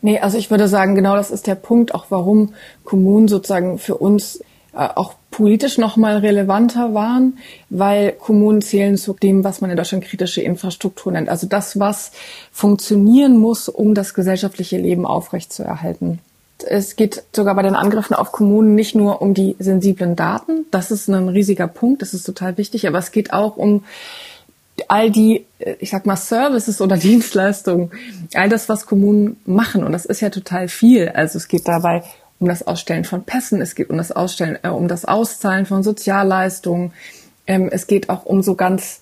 Nee, 0.00 0.18
also 0.18 0.38
ich 0.38 0.50
würde 0.50 0.66
sagen, 0.66 0.94
genau 0.94 1.14
das 1.14 1.30
ist 1.30 1.46
der 1.46 1.56
Punkt, 1.56 1.94
auch 1.94 2.06
warum 2.08 2.54
Kommunen 2.84 3.28
sozusagen 3.28 3.76
für 3.76 3.96
uns 3.96 4.40
äh, 4.72 4.88
auch 4.94 5.12
politisch 5.30 5.78
nochmal 5.78 6.18
relevanter 6.18 6.92
waren, 6.92 7.38
weil 7.68 8.12
Kommunen 8.12 8.62
zählen 8.62 8.96
zu 8.96 9.12
dem, 9.14 9.44
was 9.44 9.60
man 9.60 9.70
in 9.70 9.76
Deutschland 9.76 10.04
kritische 10.04 10.42
Infrastruktur 10.42 11.12
nennt. 11.12 11.28
Also 11.28 11.46
das, 11.46 11.78
was 11.78 12.12
funktionieren 12.52 13.38
muss, 13.38 13.68
um 13.68 13.94
das 13.94 14.14
gesellschaftliche 14.14 14.78
Leben 14.78 15.06
aufrechtzuerhalten. 15.06 16.18
Es 16.68 16.96
geht 16.96 17.22
sogar 17.34 17.54
bei 17.54 17.62
den 17.62 17.74
Angriffen 17.74 18.14
auf 18.14 18.32
Kommunen 18.32 18.74
nicht 18.74 18.94
nur 18.94 19.22
um 19.22 19.32
die 19.32 19.56
sensiblen 19.58 20.14
Daten. 20.16 20.66
Das 20.70 20.90
ist 20.90 21.08
ein 21.08 21.28
riesiger 21.28 21.68
Punkt. 21.68 22.02
Das 22.02 22.12
ist 22.12 22.24
total 22.24 22.58
wichtig. 22.58 22.86
Aber 22.86 22.98
es 22.98 23.12
geht 23.12 23.32
auch 23.32 23.56
um 23.56 23.84
all 24.88 25.10
die, 25.10 25.46
äh, 25.58 25.76
ich 25.78 25.90
sag 25.90 26.06
mal, 26.06 26.16
Services 26.16 26.80
oder 26.80 26.96
Dienstleistungen, 26.98 27.90
all 28.34 28.48
das, 28.48 28.68
was 28.68 28.86
Kommunen 28.86 29.40
machen. 29.46 29.84
Und 29.84 29.92
das 29.92 30.04
ist 30.04 30.20
ja 30.20 30.30
total 30.30 30.68
viel. 30.68 31.08
Also 31.08 31.38
es 31.38 31.48
geht 31.48 31.66
dabei 31.66 32.02
um 32.40 32.48
das 32.48 32.66
Ausstellen 32.66 33.04
von 33.04 33.22
Pässen, 33.22 33.60
es 33.60 33.74
geht 33.74 33.90
um 33.90 33.98
das 33.98 34.10
Ausstellen, 34.10 34.58
äh, 34.62 34.68
um 34.68 34.88
das 34.88 35.04
Auszahlen 35.04 35.66
von 35.66 35.82
Sozialleistungen, 35.82 36.92
ähm, 37.46 37.68
es 37.70 37.86
geht 37.86 38.08
auch 38.08 38.24
um 38.24 38.42
so 38.42 38.54
ganz 38.54 39.00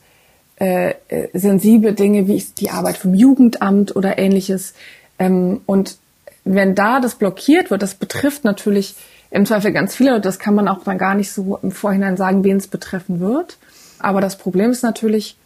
äh, 0.61 0.95
äh, 1.09 1.29
sensible 1.35 1.93
Dinge 1.93 2.27
wie 2.27 2.45
die 2.59 2.71
Arbeit 2.71 2.97
vom 2.97 3.15
Jugendamt 3.15 3.95
oder 3.95 4.19
ähnliches. 4.19 4.75
Ähm, 5.19 5.61
und 5.67 5.99
wenn 6.45 6.75
da 6.75 6.99
das 6.99 7.15
blockiert 7.15 7.71
wird, 7.71 7.83
das 7.83 7.95
betrifft 7.95 8.45
natürlich 8.45 8.97
im 9.31 9.47
Zweifel 9.47 9.73
ganz 9.73 9.95
viele, 9.95 10.17
und 10.17 10.25
das 10.25 10.39
kann 10.39 10.55
man 10.55 10.67
auch 10.67 10.83
dann 10.83 10.99
gar 10.99 11.15
nicht 11.15 11.31
so 11.31 11.59
im 11.63 11.71
Vorhinein 11.71 12.17
sagen, 12.17 12.43
wen 12.43 12.57
es 12.57 12.67
betreffen 12.67 13.21
wird. 13.21 13.59
Aber 13.99 14.21
das 14.21 14.37
Problem 14.37 14.71
ist 14.71 14.83
natürlich, 14.83 15.37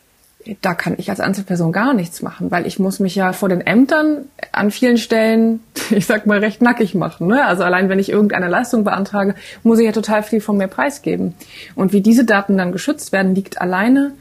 da 0.60 0.74
kann 0.74 0.94
ich 0.98 1.10
als 1.10 1.20
Einzelperson 1.20 1.72
gar 1.72 1.94
nichts 1.94 2.22
machen, 2.22 2.50
weil 2.50 2.66
ich 2.66 2.78
muss 2.78 3.00
mich 3.00 3.14
ja 3.14 3.32
vor 3.32 3.48
den 3.48 3.60
Ämtern 3.60 4.26
an 4.50 4.70
vielen 4.70 4.98
Stellen, 4.98 5.60
ich 5.90 6.06
sag 6.06 6.26
mal, 6.26 6.38
recht 6.38 6.62
nackig 6.62 6.94
machen. 6.94 7.28
Ne? 7.28 7.44
Also 7.44 7.62
allein 7.62 7.88
wenn 7.88 7.98
ich 7.98 8.10
irgendeine 8.10 8.48
Leistung 8.48 8.84
beantrage, 8.84 9.34
muss 9.62 9.78
ich 9.78 9.86
ja 9.86 9.92
total 9.92 10.22
viel 10.22 10.40
von 10.40 10.56
mir 10.56 10.68
preisgeben. 10.68 11.34
Und 11.74 11.92
wie 11.92 12.00
diese 12.00 12.24
Daten 12.24 12.58
dann 12.58 12.72
geschützt 12.72 13.12
werden, 13.12 13.34
liegt 13.34 13.60
alleine 13.60 14.12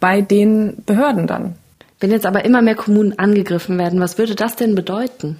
bei 0.00 0.20
den 0.20 0.82
Behörden 0.86 1.26
dann. 1.26 1.54
Wenn 2.00 2.10
jetzt 2.10 2.26
aber 2.26 2.44
immer 2.44 2.60
mehr 2.60 2.74
Kommunen 2.74 3.18
angegriffen 3.18 3.78
werden, 3.78 4.00
was 4.00 4.18
würde 4.18 4.34
das 4.34 4.56
denn 4.56 4.74
bedeuten? 4.74 5.38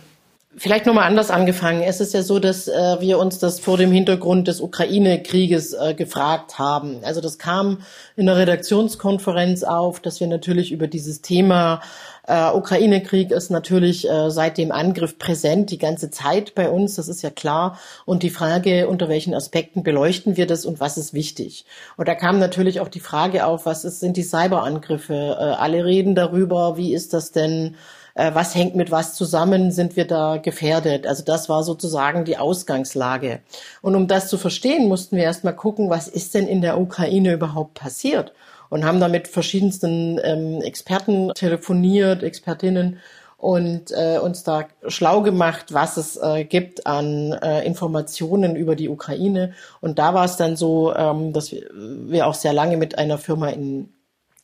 Vielleicht 0.56 0.86
nochmal 0.86 1.04
anders 1.04 1.30
angefangen. 1.30 1.82
Es 1.82 2.00
ist 2.00 2.14
ja 2.14 2.22
so, 2.22 2.38
dass 2.38 2.68
äh, 2.68 3.00
wir 3.00 3.18
uns 3.18 3.38
das 3.38 3.58
vor 3.58 3.76
dem 3.76 3.90
Hintergrund 3.90 4.46
des 4.46 4.60
Ukraine-Krieges 4.60 5.72
äh, 5.72 5.94
gefragt 5.94 6.58
haben. 6.58 7.00
Also 7.02 7.20
das 7.20 7.38
kam 7.38 7.78
in 8.16 8.26
der 8.26 8.36
Redaktionskonferenz 8.36 9.64
auf, 9.64 9.98
dass 9.98 10.20
wir 10.20 10.28
natürlich 10.28 10.70
über 10.70 10.86
dieses 10.86 11.22
Thema 11.22 11.80
äh, 12.26 12.50
Ukraine-Krieg 12.50 13.32
ist 13.32 13.50
natürlich 13.50 14.08
äh, 14.08 14.30
seit 14.30 14.56
dem 14.56 14.72
Angriff 14.72 15.18
präsent 15.18 15.70
die 15.70 15.78
ganze 15.78 16.10
Zeit 16.10 16.54
bei 16.54 16.70
uns, 16.70 16.94
das 16.94 17.08
ist 17.08 17.22
ja 17.22 17.30
klar. 17.30 17.78
Und 18.06 18.22
die 18.22 18.30
Frage, 18.30 18.88
unter 18.88 19.08
welchen 19.08 19.34
Aspekten 19.34 19.82
beleuchten 19.82 20.36
wir 20.36 20.46
das 20.46 20.64
und 20.64 20.80
was 20.80 20.96
ist 20.96 21.12
wichtig? 21.12 21.66
Und 21.96 22.08
da 22.08 22.14
kam 22.14 22.38
natürlich 22.38 22.80
auch 22.80 22.88
die 22.88 23.00
Frage 23.00 23.44
auf, 23.44 23.66
was 23.66 23.84
ist, 23.84 24.00
sind 24.00 24.16
die 24.16 24.22
Cyberangriffe? 24.22 25.14
Äh, 25.14 25.42
alle 25.42 25.84
reden 25.84 26.14
darüber, 26.14 26.76
wie 26.76 26.94
ist 26.94 27.12
das 27.12 27.32
denn? 27.32 27.76
Äh, 28.14 28.30
was 28.34 28.54
hängt 28.54 28.74
mit 28.74 28.90
was 28.90 29.14
zusammen, 29.14 29.70
sind 29.70 29.96
wir 29.96 30.06
da 30.06 30.36
gefährdet. 30.38 31.06
Also 31.06 31.24
das 31.24 31.48
war 31.48 31.62
sozusagen 31.62 32.24
die 32.24 32.38
Ausgangslage. 32.38 33.40
Und 33.82 33.94
um 33.94 34.06
das 34.06 34.28
zu 34.28 34.38
verstehen, 34.38 34.88
mussten 34.88 35.16
wir 35.16 35.24
erstmal 35.24 35.56
gucken, 35.56 35.90
was 35.90 36.08
ist 36.08 36.34
denn 36.34 36.46
in 36.46 36.62
der 36.62 36.80
Ukraine 36.80 37.32
überhaupt 37.32 37.74
passiert. 37.74 38.32
Und 38.70 38.84
haben 38.84 39.00
da 39.00 39.08
mit 39.08 39.28
verschiedensten 39.28 40.18
ähm, 40.24 40.60
Experten 40.62 41.32
telefoniert, 41.34 42.22
Expertinnen 42.22 42.98
und 43.36 43.90
äh, 43.90 44.18
uns 44.18 44.42
da 44.42 44.68
schlau 44.86 45.20
gemacht, 45.20 45.74
was 45.74 45.96
es 45.96 46.16
äh, 46.16 46.44
gibt 46.44 46.86
an 46.86 47.32
äh, 47.32 47.64
Informationen 47.66 48.56
über 48.56 48.74
die 48.74 48.88
Ukraine. 48.88 49.52
Und 49.80 49.98
da 49.98 50.14
war 50.14 50.24
es 50.24 50.36
dann 50.36 50.56
so, 50.56 50.94
ähm, 50.94 51.32
dass 51.32 51.52
wir, 51.52 51.68
wir 51.74 52.26
auch 52.26 52.34
sehr 52.34 52.54
lange 52.54 52.78
mit 52.78 52.96
einer 52.96 53.18
Firma 53.18 53.50
in 53.50 53.92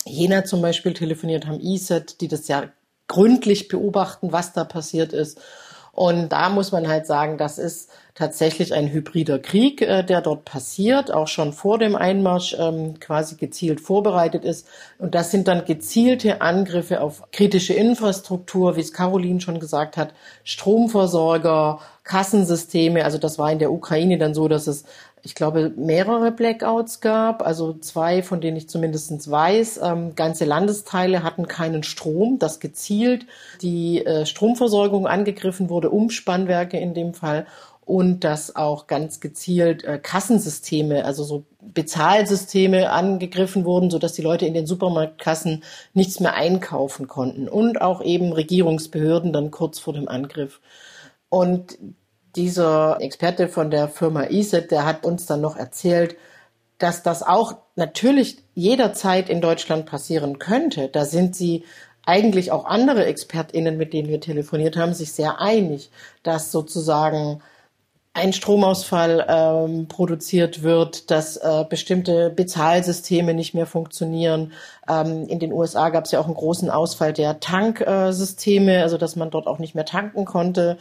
Jena 0.05 0.45
zum 0.45 0.61
Beispiel 0.61 0.93
telefoniert 0.93 1.47
haben, 1.47 1.61
ESET, 1.61 2.21
die 2.21 2.29
das 2.29 2.47
ja 2.47 2.65
gründlich 3.11 3.67
beobachten, 3.67 4.33
was 4.33 4.53
da 4.53 4.65
passiert 4.65 5.13
ist. 5.13 5.41
Und 5.93 6.31
da 6.31 6.49
muss 6.49 6.71
man 6.71 6.87
halt 6.87 7.07
sagen, 7.07 7.37
das 7.37 7.59
ist 7.59 7.91
tatsächlich 8.15 8.73
ein 8.73 8.89
hybrider 8.89 9.39
Krieg, 9.39 9.83
äh, 9.83 10.05
der 10.05 10.21
dort 10.21 10.45
passiert, 10.45 11.13
auch 11.13 11.27
schon 11.27 11.53
vor 11.53 11.79
dem 11.79 11.97
Einmarsch 11.97 12.55
ähm, 12.59 13.01
quasi 13.01 13.35
gezielt 13.35 13.81
vorbereitet 13.81 14.45
ist. 14.45 14.67
Und 14.99 15.15
das 15.15 15.33
sind 15.33 15.49
dann 15.49 15.65
gezielte 15.65 16.41
Angriffe 16.41 17.01
auf 17.01 17.25
kritische 17.33 17.75
Infrastruktur, 17.75 18.77
wie 18.77 18.81
es 18.81 18.93
Caroline 18.93 19.41
schon 19.41 19.59
gesagt 19.59 19.97
hat, 19.97 20.15
Stromversorger, 20.45 21.81
Kassensysteme. 22.05 23.05
Also 23.05 23.19
das 23.19 23.39
war 23.39 23.51
in 23.51 23.59
der 23.59 23.73
Ukraine 23.73 24.17
dann 24.17 24.35
so, 24.35 24.47
dass 24.47 24.69
es 24.69 24.85
ich 25.23 25.35
glaube, 25.35 25.73
mehrere 25.77 26.33
Blackouts 26.33 27.01
gab, 27.01 27.45
also 27.45 27.75
zwei, 27.75 28.23
von 28.23 28.41
denen 28.41 28.57
ich 28.57 28.69
zumindest 28.69 29.31
weiß. 29.31 29.81
Ähm, 29.83 30.15
ganze 30.15 30.45
Landesteile 30.45 31.23
hatten 31.23 31.49
keinen 31.49 31.83
Strom, 31.83 32.39
dass 32.39 32.61
gezielt 32.61 33.27
die 33.63 34.05
äh, 34.05 34.27
Stromversorgung 34.27 35.07
angegriffen 35.07 35.69
wurde, 35.69 35.91
Umspannwerke 35.91 36.79
in 36.79 36.95
dem 36.95 37.15
Fall 37.15 37.47
und 37.85 38.23
dass 38.23 38.55
auch 38.55 38.87
ganz 38.87 39.19
gezielt 39.19 39.83
äh, 39.83 39.99
Kassensysteme, 39.99 41.05
also 41.05 41.25
so 41.25 41.45
Bezahlsysteme 41.61 42.91
angegriffen 42.91 43.65
wurden, 43.65 43.91
so 43.91 43.99
dass 43.99 44.13
die 44.13 44.23
Leute 44.23 44.47
in 44.47 44.55
den 44.55 44.67
Supermarktkassen 44.67 45.65
nichts 45.93 46.21
mehr 46.21 46.35
einkaufen 46.35 47.09
konnten 47.09 47.49
und 47.49 47.81
auch 47.81 48.01
eben 48.01 48.33
Regierungsbehörden 48.33 49.33
dann 49.33 49.51
kurz 49.51 49.81
vor 49.81 49.93
dem 49.93 50.09
Angriff. 50.09 50.61
Und 51.31 51.79
dieser 52.37 52.99
Experte 53.01 53.49
von 53.49 53.71
der 53.71 53.89
Firma 53.89 54.25
ESET, 54.25 54.71
der 54.71 54.85
hat 54.85 55.05
uns 55.05 55.27
dann 55.27 55.41
noch 55.41 55.57
erzählt, 55.57 56.17
dass 56.79 57.03
das 57.03 57.23
auch 57.23 57.57
natürlich 57.77 58.39
jederzeit 58.55 59.29
in 59.29 59.41
Deutschland 59.41 59.87
passieren 59.87 60.39
könnte. 60.39 60.89
Da 60.89 61.05
sind 61.05 61.37
sie 61.37 61.65
eigentlich 62.07 62.51
auch 62.53 62.65
andere 62.65 63.05
ExpertInnen, 63.07 63.77
mit 63.77 63.93
denen 63.93 64.09
wir 64.09 64.21
telefoniert 64.21 64.77
haben, 64.77 64.95
sich 64.95 65.13
sehr 65.13 65.41
einig, 65.41 65.91
dass 66.23 66.51
sozusagen 66.51 67.43
ein 68.13 68.33
Stromausfall 68.33 69.25
ähm, 69.29 69.87
produziert 69.87 70.63
wird, 70.65 71.13
dass 71.13 71.37
äh, 71.37 71.65
bestimmte 71.69 72.31
Bezahlsysteme 72.31 73.35
nicht 73.35 73.55
mehr 73.55 73.67
funktionieren. 73.67 74.53
Ähm, 74.89 75.29
in 75.29 75.39
den 75.39 75.53
USA 75.53 75.91
gab 75.91 76.07
es 76.07 76.11
ja 76.11 76.19
auch 76.19 76.27
einen 76.27 76.35
großen 76.35 76.71
Ausfall 76.71 77.13
der 77.13 77.39
Tanksysteme, 77.39 78.83
also 78.83 78.99
dass 78.99 79.15
man 79.15 79.31
dort 79.31 79.47
auch 79.47 79.61
nicht 79.61 79.77
mehr 79.77 79.85
tanken 79.85 80.25
konnte 80.25 80.77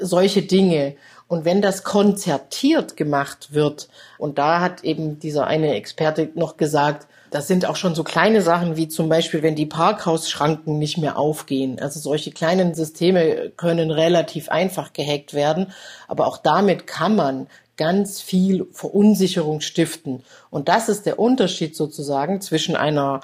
solche 0.00 0.42
Dinge. 0.42 0.94
Und 1.26 1.44
wenn 1.44 1.60
das 1.60 1.82
konzertiert 1.82 2.96
gemacht 2.96 3.52
wird, 3.52 3.88
und 4.16 4.38
da 4.38 4.60
hat 4.60 4.84
eben 4.84 5.18
dieser 5.18 5.46
eine 5.46 5.74
Experte 5.74 6.30
noch 6.34 6.56
gesagt, 6.56 7.08
das 7.30 7.48
sind 7.48 7.66
auch 7.66 7.76
schon 7.76 7.94
so 7.94 8.04
kleine 8.04 8.42
Sachen 8.42 8.76
wie 8.76 8.88
zum 8.88 9.08
Beispiel, 9.08 9.42
wenn 9.42 9.54
die 9.54 9.66
Parkhausschranken 9.66 10.78
nicht 10.78 10.98
mehr 10.98 11.18
aufgehen. 11.18 11.78
Also 11.80 12.00
solche 12.00 12.30
kleinen 12.30 12.74
Systeme 12.74 13.50
können 13.56 13.90
relativ 13.90 14.48
einfach 14.48 14.92
gehackt 14.92 15.34
werden, 15.34 15.72
aber 16.06 16.26
auch 16.26 16.38
damit 16.38 16.86
kann 16.86 17.16
man 17.16 17.46
ganz 17.76 18.20
viel 18.20 18.66
Verunsicherung 18.72 19.60
stiften. 19.60 20.22
Und 20.50 20.68
das 20.68 20.88
ist 20.88 21.06
der 21.06 21.18
Unterschied 21.18 21.76
sozusagen 21.76 22.40
zwischen 22.40 22.76
einer 22.76 23.20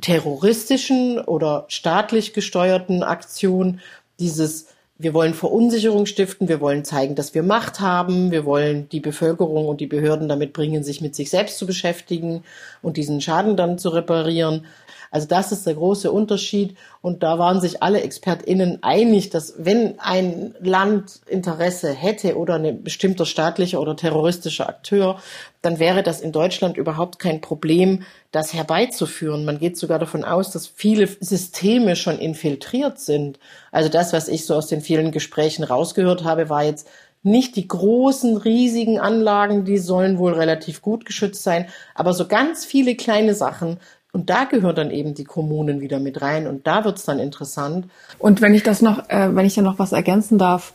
terroristischen 0.00 1.18
oder 1.18 1.64
staatlich 1.68 2.32
gesteuerten 2.34 3.02
Aktion, 3.02 3.80
dieses 4.20 4.66
wir 4.98 5.14
wollen 5.14 5.32
Verunsicherung 5.32 6.06
stiften, 6.06 6.48
wir 6.48 6.60
wollen 6.60 6.84
zeigen, 6.84 7.14
dass 7.14 7.32
wir 7.32 7.44
Macht 7.44 7.78
haben, 7.78 8.32
wir 8.32 8.44
wollen 8.44 8.88
die 8.88 9.00
Bevölkerung 9.00 9.66
und 9.66 9.80
die 9.80 9.86
Behörden 9.86 10.28
damit 10.28 10.52
bringen, 10.52 10.82
sich 10.82 11.00
mit 11.00 11.14
sich 11.14 11.30
selbst 11.30 11.58
zu 11.58 11.66
beschäftigen 11.66 12.42
und 12.82 12.96
diesen 12.96 13.20
Schaden 13.20 13.56
dann 13.56 13.78
zu 13.78 13.90
reparieren. 13.90 14.66
Also 15.10 15.26
das 15.26 15.52
ist 15.52 15.66
der 15.66 15.74
große 15.74 16.10
Unterschied. 16.10 16.76
Und 17.00 17.22
da 17.22 17.38
waren 17.38 17.60
sich 17.60 17.82
alle 17.82 18.02
ExpertInnen 18.02 18.82
einig, 18.82 19.30
dass 19.30 19.54
wenn 19.58 19.98
ein 19.98 20.54
Land 20.60 21.20
Interesse 21.26 21.92
hätte 21.92 22.36
oder 22.36 22.56
ein 22.56 22.82
bestimmter 22.82 23.24
staatlicher 23.24 23.80
oder 23.80 23.96
terroristischer 23.96 24.68
Akteur, 24.68 25.20
dann 25.62 25.78
wäre 25.78 26.02
das 26.02 26.20
in 26.20 26.32
Deutschland 26.32 26.76
überhaupt 26.76 27.18
kein 27.18 27.40
Problem, 27.40 28.02
das 28.30 28.54
herbeizuführen. 28.54 29.44
Man 29.44 29.58
geht 29.58 29.76
sogar 29.76 29.98
davon 29.98 30.24
aus, 30.24 30.50
dass 30.50 30.66
viele 30.66 31.08
Systeme 31.20 31.96
schon 31.96 32.18
infiltriert 32.18 32.98
sind. 32.98 33.38
Also 33.72 33.88
das, 33.88 34.12
was 34.12 34.28
ich 34.28 34.46
so 34.46 34.54
aus 34.54 34.68
den 34.68 34.80
vielen 34.80 35.10
Gesprächen 35.10 35.64
rausgehört 35.64 36.24
habe, 36.24 36.48
war 36.48 36.64
jetzt 36.64 36.88
nicht 37.22 37.56
die 37.56 37.66
großen, 37.66 38.36
riesigen 38.36 39.00
Anlagen, 39.00 39.64
die 39.64 39.78
sollen 39.78 40.18
wohl 40.18 40.34
relativ 40.34 40.82
gut 40.82 41.04
geschützt 41.04 41.42
sein, 41.42 41.66
aber 41.94 42.14
so 42.14 42.28
ganz 42.28 42.64
viele 42.64 42.94
kleine 42.94 43.34
Sachen, 43.34 43.78
und 44.12 44.30
da 44.30 44.44
gehören 44.44 44.74
dann 44.74 44.90
eben 44.90 45.14
die 45.14 45.24
Kommunen 45.24 45.80
wieder 45.80 46.00
mit 46.00 46.22
rein 46.22 46.46
und 46.46 46.66
da 46.66 46.84
wird's 46.84 47.04
dann 47.04 47.18
interessant. 47.18 47.86
Und 48.18 48.40
wenn 48.40 48.54
ich 48.54 48.62
das 48.62 48.80
noch, 48.80 49.10
äh, 49.10 49.34
wenn 49.34 49.44
ich 49.44 49.54
da 49.54 49.62
noch 49.62 49.78
was 49.78 49.92
ergänzen 49.92 50.38
darf, 50.38 50.72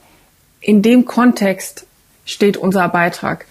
in 0.62 0.82
dem 0.82 1.06
Kontext 1.06 1.88
steht 2.26 2.58
unser 2.58 2.88
Beitrag. 2.90 3.46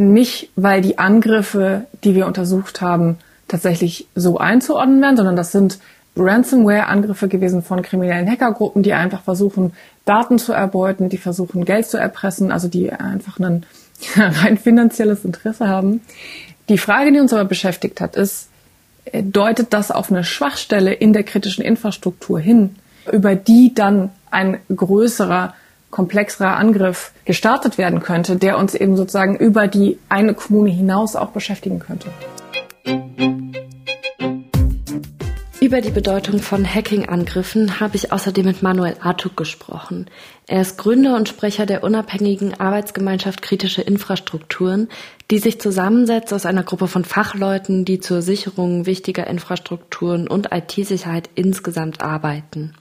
Nicht, 0.00 0.50
weil 0.56 0.80
die 0.80 0.98
Angriffe, 0.98 1.84
die 2.04 2.14
wir 2.14 2.26
untersucht 2.26 2.80
haben, 2.80 3.18
tatsächlich 3.48 4.08
so 4.14 4.38
einzuordnen 4.38 5.02
werden, 5.02 5.16
sondern 5.16 5.36
das 5.36 5.52
sind 5.52 5.78
Ransomware-Angriffe 6.16 7.28
gewesen 7.28 7.62
von 7.62 7.82
kriminellen 7.82 8.28
Hackergruppen, 8.28 8.82
die 8.82 8.94
einfach 8.94 9.22
versuchen, 9.22 9.74
Daten 10.06 10.38
zu 10.38 10.54
erbeuten, 10.54 11.10
die 11.10 11.18
versuchen, 11.18 11.66
Geld 11.66 11.86
zu 11.86 11.98
erpressen, 11.98 12.50
also 12.50 12.68
die 12.68 12.90
einfach 12.90 13.38
ein 13.38 13.66
rein 14.16 14.56
finanzielles 14.56 15.24
Interesse 15.24 15.68
haben. 15.68 16.00
Die 16.70 16.78
Frage, 16.78 17.12
die 17.12 17.20
uns 17.20 17.34
aber 17.34 17.44
beschäftigt 17.44 18.00
hat, 18.00 18.16
ist, 18.16 18.48
deutet 19.12 19.72
das 19.74 19.90
auf 19.90 20.10
eine 20.10 20.24
Schwachstelle 20.24 20.94
in 20.94 21.12
der 21.12 21.24
kritischen 21.24 21.62
Infrastruktur 21.62 22.40
hin, 22.40 22.76
über 23.12 23.34
die 23.34 23.74
dann 23.74 24.10
ein 24.30 24.58
größerer, 24.74 25.54
komplexerer 25.90 26.56
Angriff 26.56 27.12
gestartet 27.24 27.78
werden 27.78 28.00
könnte, 28.00 28.36
der 28.36 28.58
uns 28.58 28.74
eben 28.74 28.96
sozusagen 28.96 29.36
über 29.36 29.68
die 29.68 29.98
eine 30.08 30.34
Kommune 30.34 30.70
hinaus 30.70 31.16
auch 31.16 31.30
beschäftigen 31.30 31.78
könnte. 31.78 32.08
Über 35.60 35.82
die 35.82 35.90
Bedeutung 35.90 36.40
von 36.40 36.64
Hacking-Angriffen 36.64 37.80
habe 37.80 37.94
ich 37.94 38.12
außerdem 38.12 38.46
mit 38.46 38.62
Manuel 38.62 38.96
Artuk 39.02 39.36
gesprochen. 39.36 40.06
Er 40.46 40.62
ist 40.62 40.78
Gründer 40.78 41.14
und 41.14 41.28
Sprecher 41.28 41.66
der 41.66 41.84
unabhängigen 41.84 42.58
Arbeitsgemeinschaft 42.58 43.42
Kritische 43.42 43.82
Infrastrukturen, 43.82 44.88
die 45.30 45.38
sich 45.38 45.60
zusammensetzt 45.60 46.32
aus 46.32 46.46
einer 46.46 46.62
Gruppe 46.62 46.88
von 46.88 47.04
Fachleuten, 47.04 47.84
die 47.84 48.00
zur 48.00 48.22
Sicherung 48.22 48.86
wichtiger 48.86 49.26
Infrastrukturen 49.26 50.28
und 50.28 50.48
IT-Sicherheit 50.50 51.28
insgesamt 51.34 52.00
arbeiten. 52.00 52.72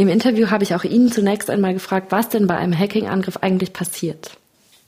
Im 0.00 0.08
Interview 0.08 0.48
habe 0.48 0.64
ich 0.64 0.74
auch 0.74 0.84
ihn 0.84 1.08
zunächst 1.08 1.50
einmal 1.50 1.74
gefragt, 1.74 2.06
was 2.08 2.30
denn 2.30 2.46
bei 2.46 2.56
einem 2.56 2.72
Hacking-Angriff 2.72 3.36
eigentlich 3.42 3.74
passiert. 3.74 4.38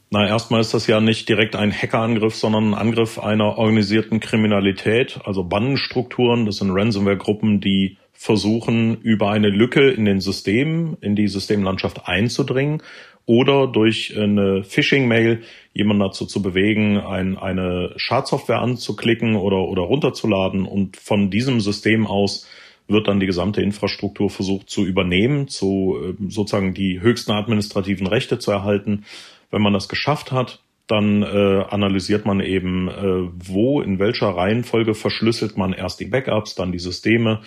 Na, 0.08 0.26
erstmal 0.26 0.62
ist 0.62 0.72
das 0.72 0.86
ja 0.86 1.02
nicht 1.02 1.28
direkt 1.28 1.54
ein 1.54 1.70
Hackerangriff, 1.70 2.34
sondern 2.34 2.70
ein 2.70 2.74
Angriff 2.74 3.18
einer 3.18 3.58
organisierten 3.58 4.20
Kriminalität, 4.20 5.20
also 5.26 5.44
Bandenstrukturen. 5.44 6.46
Das 6.46 6.56
sind 6.56 6.70
Ransomware-Gruppen, 6.70 7.60
die 7.60 7.98
versuchen, 8.14 9.02
über 9.02 9.30
eine 9.30 9.50
Lücke 9.50 9.90
in 9.90 10.06
den 10.06 10.20
Systemen, 10.20 10.96
in 11.02 11.14
die 11.14 11.28
Systemlandschaft 11.28 12.08
einzudringen 12.08 12.82
oder 13.26 13.66
durch 13.66 14.16
eine 14.16 14.64
Phishing-Mail 14.64 15.42
jemanden 15.74 16.04
dazu 16.04 16.24
zu 16.24 16.40
bewegen, 16.40 16.98
ein, 16.98 17.36
eine 17.36 17.92
Schadsoftware 17.96 18.62
anzuklicken 18.62 19.36
oder, 19.36 19.58
oder 19.58 19.82
runterzuladen 19.82 20.64
und 20.64 20.96
von 20.96 21.30
diesem 21.30 21.60
System 21.60 22.06
aus 22.06 22.46
wird 22.88 23.08
dann 23.08 23.20
die 23.20 23.26
gesamte 23.26 23.62
Infrastruktur 23.62 24.30
versucht 24.30 24.68
zu 24.68 24.84
übernehmen, 24.84 25.48
zu 25.48 25.96
ähm, 26.02 26.30
sozusagen 26.30 26.74
die 26.74 27.00
höchsten 27.00 27.32
administrativen 27.32 28.06
Rechte 28.06 28.38
zu 28.38 28.50
erhalten. 28.50 29.04
Wenn 29.50 29.62
man 29.62 29.72
das 29.72 29.88
geschafft 29.88 30.32
hat, 30.32 30.60
dann 30.86 31.22
äh, 31.22 31.64
analysiert 31.70 32.26
man 32.26 32.40
eben, 32.40 32.88
äh, 32.88 33.28
wo, 33.34 33.80
in 33.80 33.98
welcher 33.98 34.28
Reihenfolge 34.28 34.94
verschlüsselt 34.94 35.56
man 35.56 35.72
erst 35.72 36.00
die 36.00 36.06
Backups, 36.06 36.54
dann 36.54 36.72
die 36.72 36.78
Systeme 36.78 37.40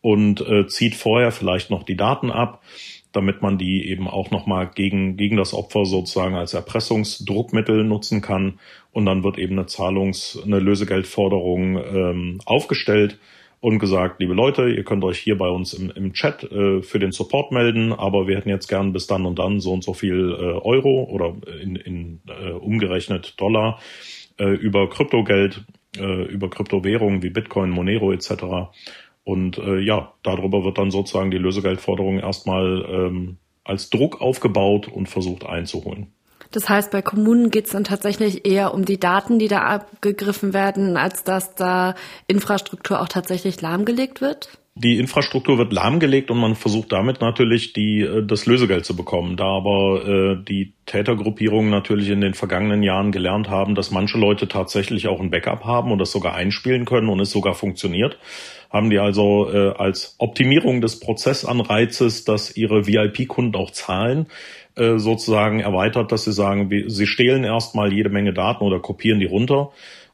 und 0.00 0.40
äh, 0.40 0.66
zieht 0.66 0.94
vorher 0.94 1.32
vielleicht 1.32 1.70
noch 1.70 1.84
die 1.84 1.96
Daten 1.96 2.30
ab 2.30 2.62
damit 3.12 3.42
man 3.42 3.58
die 3.58 3.88
eben 3.88 4.08
auch 4.08 4.30
nochmal 4.30 4.70
gegen, 4.74 5.16
gegen 5.16 5.36
das 5.36 5.54
Opfer 5.54 5.84
sozusagen 5.84 6.34
als 6.34 6.54
Erpressungsdruckmittel 6.54 7.84
nutzen 7.84 8.22
kann. 8.22 8.58
Und 8.90 9.06
dann 9.06 9.22
wird 9.22 9.38
eben 9.38 9.58
eine 9.58 9.66
Zahlungs-, 9.66 10.42
eine 10.42 10.58
Lösegeldforderung 10.58 11.76
ähm, 11.76 12.40
aufgestellt 12.44 13.18
und 13.62 13.78
gesagt, 13.78 14.18
liebe 14.18 14.34
Leute, 14.34 14.68
ihr 14.68 14.82
könnt 14.82 15.04
euch 15.04 15.20
hier 15.20 15.38
bei 15.38 15.48
uns 15.48 15.72
im, 15.72 15.88
im 15.90 16.12
Chat 16.14 16.42
äh, 16.42 16.82
für 16.82 16.98
den 16.98 17.12
Support 17.12 17.52
melden, 17.52 17.92
aber 17.92 18.26
wir 18.26 18.36
hätten 18.36 18.48
jetzt 18.48 18.66
gern 18.66 18.92
bis 18.92 19.06
dann 19.06 19.24
und 19.24 19.38
dann 19.38 19.60
so 19.60 19.72
und 19.72 19.84
so 19.84 19.94
viel 19.94 20.32
äh, 20.32 20.44
Euro 20.66 21.04
oder 21.04 21.36
in, 21.62 21.76
in 21.76 22.20
äh, 22.26 22.50
umgerechnet 22.50 23.40
Dollar 23.40 23.78
äh, 24.36 24.48
über 24.48 24.90
Kryptogeld, 24.90 25.64
äh, 25.96 26.24
über 26.24 26.50
Kryptowährungen 26.50 27.22
wie 27.22 27.30
Bitcoin, 27.30 27.70
Monero 27.70 28.10
etc. 28.12 28.72
Und 29.22 29.58
äh, 29.58 29.78
ja, 29.78 30.12
darüber 30.24 30.64
wird 30.64 30.78
dann 30.78 30.90
sozusagen 30.90 31.30
die 31.30 31.38
Lösegeldforderung 31.38 32.18
erstmal 32.18 32.84
ähm, 32.90 33.36
als 33.62 33.90
Druck 33.90 34.20
aufgebaut 34.20 34.88
und 34.88 35.08
versucht 35.08 35.46
einzuholen. 35.46 36.08
Das 36.52 36.68
heißt, 36.68 36.90
bei 36.90 37.02
Kommunen 37.02 37.50
geht 37.50 37.66
es 37.66 37.72
dann 37.72 37.84
tatsächlich 37.84 38.46
eher 38.46 38.74
um 38.74 38.84
die 38.84 39.00
Daten, 39.00 39.38
die 39.38 39.48
da 39.48 39.62
abgegriffen 39.62 40.52
werden, 40.52 40.96
als 40.96 41.24
dass 41.24 41.54
da 41.54 41.94
Infrastruktur 42.26 43.00
auch 43.00 43.08
tatsächlich 43.08 43.60
lahmgelegt 43.60 44.20
wird? 44.20 44.50
Die 44.74 44.98
Infrastruktur 44.98 45.58
wird 45.58 45.70
lahmgelegt 45.70 46.30
und 46.30 46.38
man 46.38 46.54
versucht 46.54 46.92
damit 46.92 47.20
natürlich 47.20 47.74
die, 47.74 48.00
äh, 48.00 48.24
das 48.24 48.46
Lösegeld 48.46 48.86
zu 48.86 48.96
bekommen. 48.96 49.36
Da 49.36 49.44
aber 49.44 50.06
äh, 50.06 50.36
die 50.42 50.72
Tätergruppierungen 50.86 51.70
natürlich 51.70 52.08
in 52.08 52.22
den 52.22 52.32
vergangenen 52.32 52.82
Jahren 52.82 53.12
gelernt 53.12 53.50
haben, 53.50 53.74
dass 53.74 53.90
manche 53.90 54.16
Leute 54.16 54.48
tatsächlich 54.48 55.08
auch 55.08 55.20
ein 55.20 55.30
Backup 55.30 55.64
haben 55.64 55.92
und 55.92 55.98
das 55.98 56.10
sogar 56.10 56.34
einspielen 56.34 56.86
können 56.86 57.10
und 57.10 57.20
es 57.20 57.30
sogar 57.30 57.54
funktioniert, 57.54 58.18
haben 58.70 58.88
die 58.88 58.98
also 58.98 59.52
äh, 59.52 59.74
als 59.76 60.14
Optimierung 60.16 60.80
des 60.80 61.00
Prozessanreizes, 61.00 62.24
dass 62.24 62.56
ihre 62.56 62.86
VIP-Kunden 62.86 63.54
auch 63.56 63.72
zahlen, 63.72 64.26
äh, 64.74 64.96
sozusagen 64.96 65.60
erweitert, 65.60 66.12
dass 66.12 66.24
sie 66.24 66.32
sagen, 66.32 66.70
sie 66.86 67.06
stehlen 67.06 67.44
erstmal 67.44 67.92
jede 67.92 68.08
Menge 68.08 68.32
Daten 68.32 68.64
oder 68.64 68.80
kopieren 68.80 69.20
die 69.20 69.26
runter. 69.26 69.70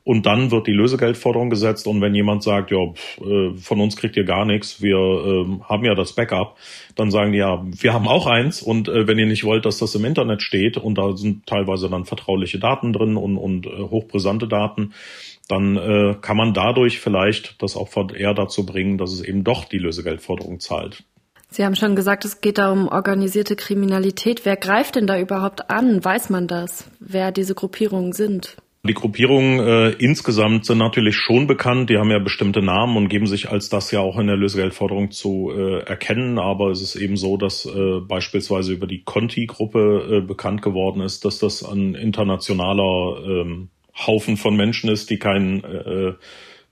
Und 0.08 0.24
dann 0.24 0.50
wird 0.50 0.66
die 0.66 0.72
Lösegeldforderung 0.72 1.50
gesetzt. 1.50 1.86
Und 1.86 2.00
wenn 2.00 2.14
jemand 2.14 2.42
sagt, 2.42 2.70
ja, 2.70 2.78
pf, 2.94 3.20
äh, 3.20 3.54
von 3.58 3.78
uns 3.78 3.94
kriegt 3.94 4.16
ihr 4.16 4.24
gar 4.24 4.46
nichts, 4.46 4.80
wir 4.80 4.96
äh, 4.96 5.62
haben 5.64 5.84
ja 5.84 5.94
das 5.94 6.14
Backup, 6.14 6.56
dann 6.94 7.10
sagen 7.10 7.32
die, 7.32 7.38
ja, 7.40 7.62
wir 7.62 7.92
haben 7.92 8.08
auch 8.08 8.26
eins. 8.26 8.62
Und 8.62 8.88
äh, 8.88 9.06
wenn 9.06 9.18
ihr 9.18 9.26
nicht 9.26 9.44
wollt, 9.44 9.66
dass 9.66 9.76
das 9.76 9.94
im 9.94 10.06
Internet 10.06 10.40
steht, 10.40 10.78
und 10.78 10.96
da 10.96 11.14
sind 11.14 11.44
teilweise 11.44 11.90
dann 11.90 12.06
vertrauliche 12.06 12.58
Daten 12.58 12.94
drin 12.94 13.18
und, 13.18 13.36
und 13.36 13.66
äh, 13.66 13.68
hochbrisante 13.68 14.48
Daten, 14.48 14.94
dann 15.46 15.76
äh, 15.76 16.14
kann 16.22 16.38
man 16.38 16.54
dadurch 16.54 17.00
vielleicht 17.00 17.62
das 17.62 17.76
Opfer 17.76 18.06
eher 18.16 18.32
dazu 18.32 18.64
bringen, 18.64 18.96
dass 18.96 19.12
es 19.12 19.20
eben 19.20 19.44
doch 19.44 19.66
die 19.66 19.76
Lösegeldforderung 19.76 20.58
zahlt. 20.58 21.04
Sie 21.50 21.66
haben 21.66 21.76
schon 21.76 21.96
gesagt, 21.96 22.24
es 22.24 22.40
geht 22.40 22.56
da 22.56 22.72
um 22.72 22.88
organisierte 22.88 23.56
Kriminalität. 23.56 24.46
Wer 24.46 24.56
greift 24.56 24.96
denn 24.96 25.06
da 25.06 25.20
überhaupt 25.20 25.68
an? 25.68 26.02
Weiß 26.02 26.30
man 26.30 26.46
das, 26.46 26.90
wer 26.98 27.30
diese 27.30 27.54
Gruppierungen 27.54 28.14
sind? 28.14 28.56
Die 28.84 28.94
Gruppierungen 28.94 29.58
äh, 29.58 29.90
insgesamt 29.98 30.64
sind 30.64 30.78
natürlich 30.78 31.16
schon 31.16 31.48
bekannt. 31.48 31.90
Die 31.90 31.98
haben 31.98 32.10
ja 32.10 32.20
bestimmte 32.20 32.62
Namen 32.62 32.96
und 32.96 33.08
geben 33.08 33.26
sich 33.26 33.50
als 33.50 33.68
das 33.68 33.90
ja 33.90 34.00
auch 34.00 34.18
in 34.18 34.28
der 34.28 34.36
Lösegeldforderung 34.36 35.10
zu 35.10 35.50
äh, 35.50 35.80
erkennen. 35.80 36.38
Aber 36.38 36.70
es 36.70 36.80
ist 36.80 36.94
eben 36.94 37.16
so, 37.16 37.36
dass 37.36 37.66
äh, 37.66 38.00
beispielsweise 38.00 38.72
über 38.72 38.86
die 38.86 39.02
Conti-Gruppe 39.02 40.18
äh, 40.18 40.26
bekannt 40.26 40.62
geworden 40.62 41.00
ist, 41.02 41.24
dass 41.24 41.40
das 41.40 41.64
ein 41.64 41.96
internationaler 41.96 43.24
ähm, 43.26 43.68
Haufen 44.06 44.36
von 44.36 44.56
Menschen 44.56 44.90
ist, 44.90 45.10
die 45.10 45.18
kein, 45.18 45.64
äh, 45.64 46.12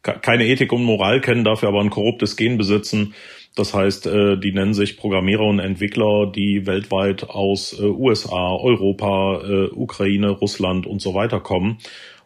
keine 0.02 0.46
Ethik 0.46 0.72
und 0.72 0.84
Moral 0.84 1.20
kennen, 1.20 1.42
dafür 1.42 1.70
aber 1.70 1.80
ein 1.80 1.90
korruptes 1.90 2.36
Gen 2.36 2.56
besitzen. 2.56 3.14
Das 3.56 3.72
heißt, 3.72 4.06
äh, 4.06 4.36
die 4.38 4.52
nennen 4.52 4.74
sich 4.74 4.98
Programmierer 4.98 5.44
und 5.44 5.58
Entwickler, 5.58 6.30
die 6.30 6.66
weltweit 6.66 7.24
aus 7.24 7.72
äh, 7.80 7.84
USA, 7.84 8.54
Europa, 8.54 9.40
äh, 9.42 9.70
Ukraine, 9.72 10.28
Russland 10.28 10.86
und 10.86 11.00
so 11.00 11.14
weiter 11.14 11.40
kommen. 11.40 11.78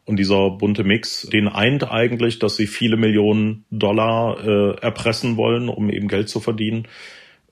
Und 0.04 0.16
dieser 0.16 0.50
bunte 0.50 0.82
Mix, 0.82 1.28
den 1.32 1.46
eint 1.46 1.88
eigentlich, 1.88 2.40
dass 2.40 2.56
sie 2.56 2.66
viele 2.66 2.96
Millionen 2.96 3.64
Dollar 3.70 4.44
äh, 4.44 4.80
erpressen 4.80 5.36
wollen, 5.36 5.68
um 5.68 5.88
eben 5.88 6.08
Geld 6.08 6.28
zu 6.28 6.40
verdienen. 6.40 6.88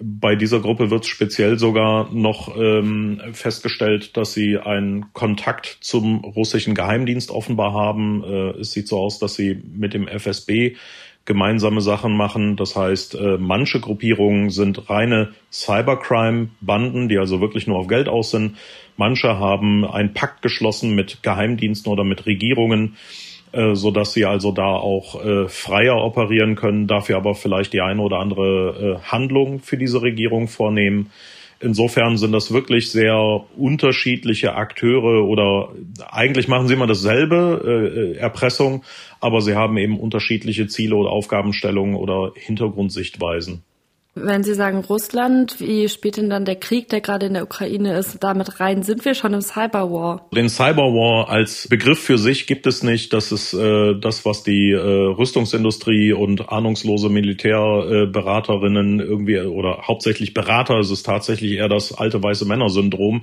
Bei 0.01 0.35
dieser 0.35 0.59
Gruppe 0.59 0.91
wird 0.91 1.07
speziell 1.07 1.57
sogar 1.57 2.13
noch 2.13 2.57
ähm, 2.57 3.21
festgestellt, 3.33 4.17
dass 4.17 4.33
sie 4.33 4.59
einen 4.59 5.13
Kontakt 5.13 5.79
zum 5.81 6.25
russischen 6.25 6.75
Geheimdienst 6.75 7.31
offenbar 7.31 7.75
haben. 7.75 8.25
Äh, 8.25 8.61
es 8.61 8.73
sieht 8.73 8.89
so 8.89 8.99
aus, 8.99 9.21
dass 9.21 9.37
sie 9.37 9.63
mit 9.73 9.95
dem 9.95 10.09
FSB 10.09 10.75
gemeinsame 11.29 11.83
Sachen 11.83 12.17
machen. 12.17 12.57
Das 12.57 12.75
heißt, 12.75 13.15
äh, 13.15 13.37
manche 13.39 13.79
Gruppierungen 13.79 14.51
sind 14.51 14.91
reine 14.91 15.35
Cybercrime-Banden, 15.53 17.09
die 17.09 17.19
also 17.19 17.41
wirklich 17.41 17.69
nur 17.69 17.79
auf 17.79 17.87
Geld 17.87 18.09
aus 18.09 18.33
sind. 18.33 18.57
Manche 18.97 19.39
haben 19.39 19.85
einen 19.85 20.15
Pakt 20.15 20.43
geschlossen 20.43 20.95
mit 20.95 21.23
Geheimdiensten 21.23 21.93
oder 21.93 22.03
mit 22.03 22.27
Regierungen 22.27 22.97
äh, 23.53 23.75
so 23.75 23.91
dass 23.91 24.13
sie 24.13 24.27
also 24.27 24.53
da 24.53 24.67
auch 24.67 25.25
äh, 25.25 25.49
freier 25.49 25.97
operieren 25.97 26.55
können, 26.55 26.87
dafür 26.87 27.17
aber 27.17 27.35
vielleicht 27.35 27.73
die 27.73 27.81
eine 27.81 28.03
oder 28.03 28.19
andere 28.19 29.01
Handlung 29.05 29.61
für 29.61 29.79
diese 29.79 30.03
Regierung 30.03 30.49
vornehmen. 30.49 31.11
Insofern 31.61 32.17
sind 32.19 32.33
das 32.33 32.53
wirklich 32.53 32.91
sehr 32.91 33.17
unterschiedliche 33.57 34.55
Akteure 34.55 35.25
oder 35.25 35.71
eigentlich 36.09 36.47
machen 36.47 36.69
sie 36.69 36.75
immer 36.75 36.87
dasselbe, 36.87 38.15
äh, 38.15 38.19
Erpressung, 38.19 38.85
aber 39.21 39.41
sie 39.41 39.57
haben 39.57 39.77
eben 39.77 39.99
unterschiedliche 39.99 40.69
Ziele 40.69 40.95
oder 40.95 41.11
Aufgabenstellungen 41.11 41.97
oder 41.97 42.33
Hintergrundsichtweisen. 42.37 43.65
Wenn 44.23 44.43
Sie 44.43 44.55
sagen 44.55 44.85
Russland, 44.89 45.61
wie 45.61 45.89
spielt 45.89 46.17
denn 46.17 46.31
dann 46.31 46.45
der 46.45 46.57
Krieg, 46.57 46.89
der 46.89 47.01
gerade 47.01 47.27
in 47.27 47.35
der 47.35 47.45
Ukraine 47.45 47.97
ist, 47.99 48.23
damit 48.23 48.61
rein? 48.61 48.83
Sind 48.83 49.05
wir 49.05 49.15
schon 49.15 49.35
im 49.35 49.41
Cyberwar? 49.41 50.29
Den 50.35 50.49
Cyberwar 50.49 51.29
als 51.29 51.69
Begriff 51.69 51.99
für 51.99 52.19
sich 52.19 52.47
gibt 52.47 52.67
es 52.67 52.83
nicht. 52.83 53.13
Das 53.13 53.33
ist 53.33 53.55
äh, 53.55 53.95
das, 54.01 54.25
was 54.25 54.43
die 54.43 54.73
äh, 54.73 54.79
Rüstungsindustrie 54.79 56.13
und 56.13 56.49
ahnungslose 56.51 57.09
Militärberaterinnen 57.09 59.01
äh, 59.01 59.05
irgendwie 59.05 59.39
oder 59.41 59.83
hauptsächlich 59.87 60.35
Berater, 60.35 60.79
es 60.79 60.91
ist 60.91 61.05
tatsächlich 61.05 61.53
eher 61.53 61.69
das 61.69 61.93
alte 61.93 62.23
weiße 62.23 62.45
Männer-Syndrom, 62.45 63.23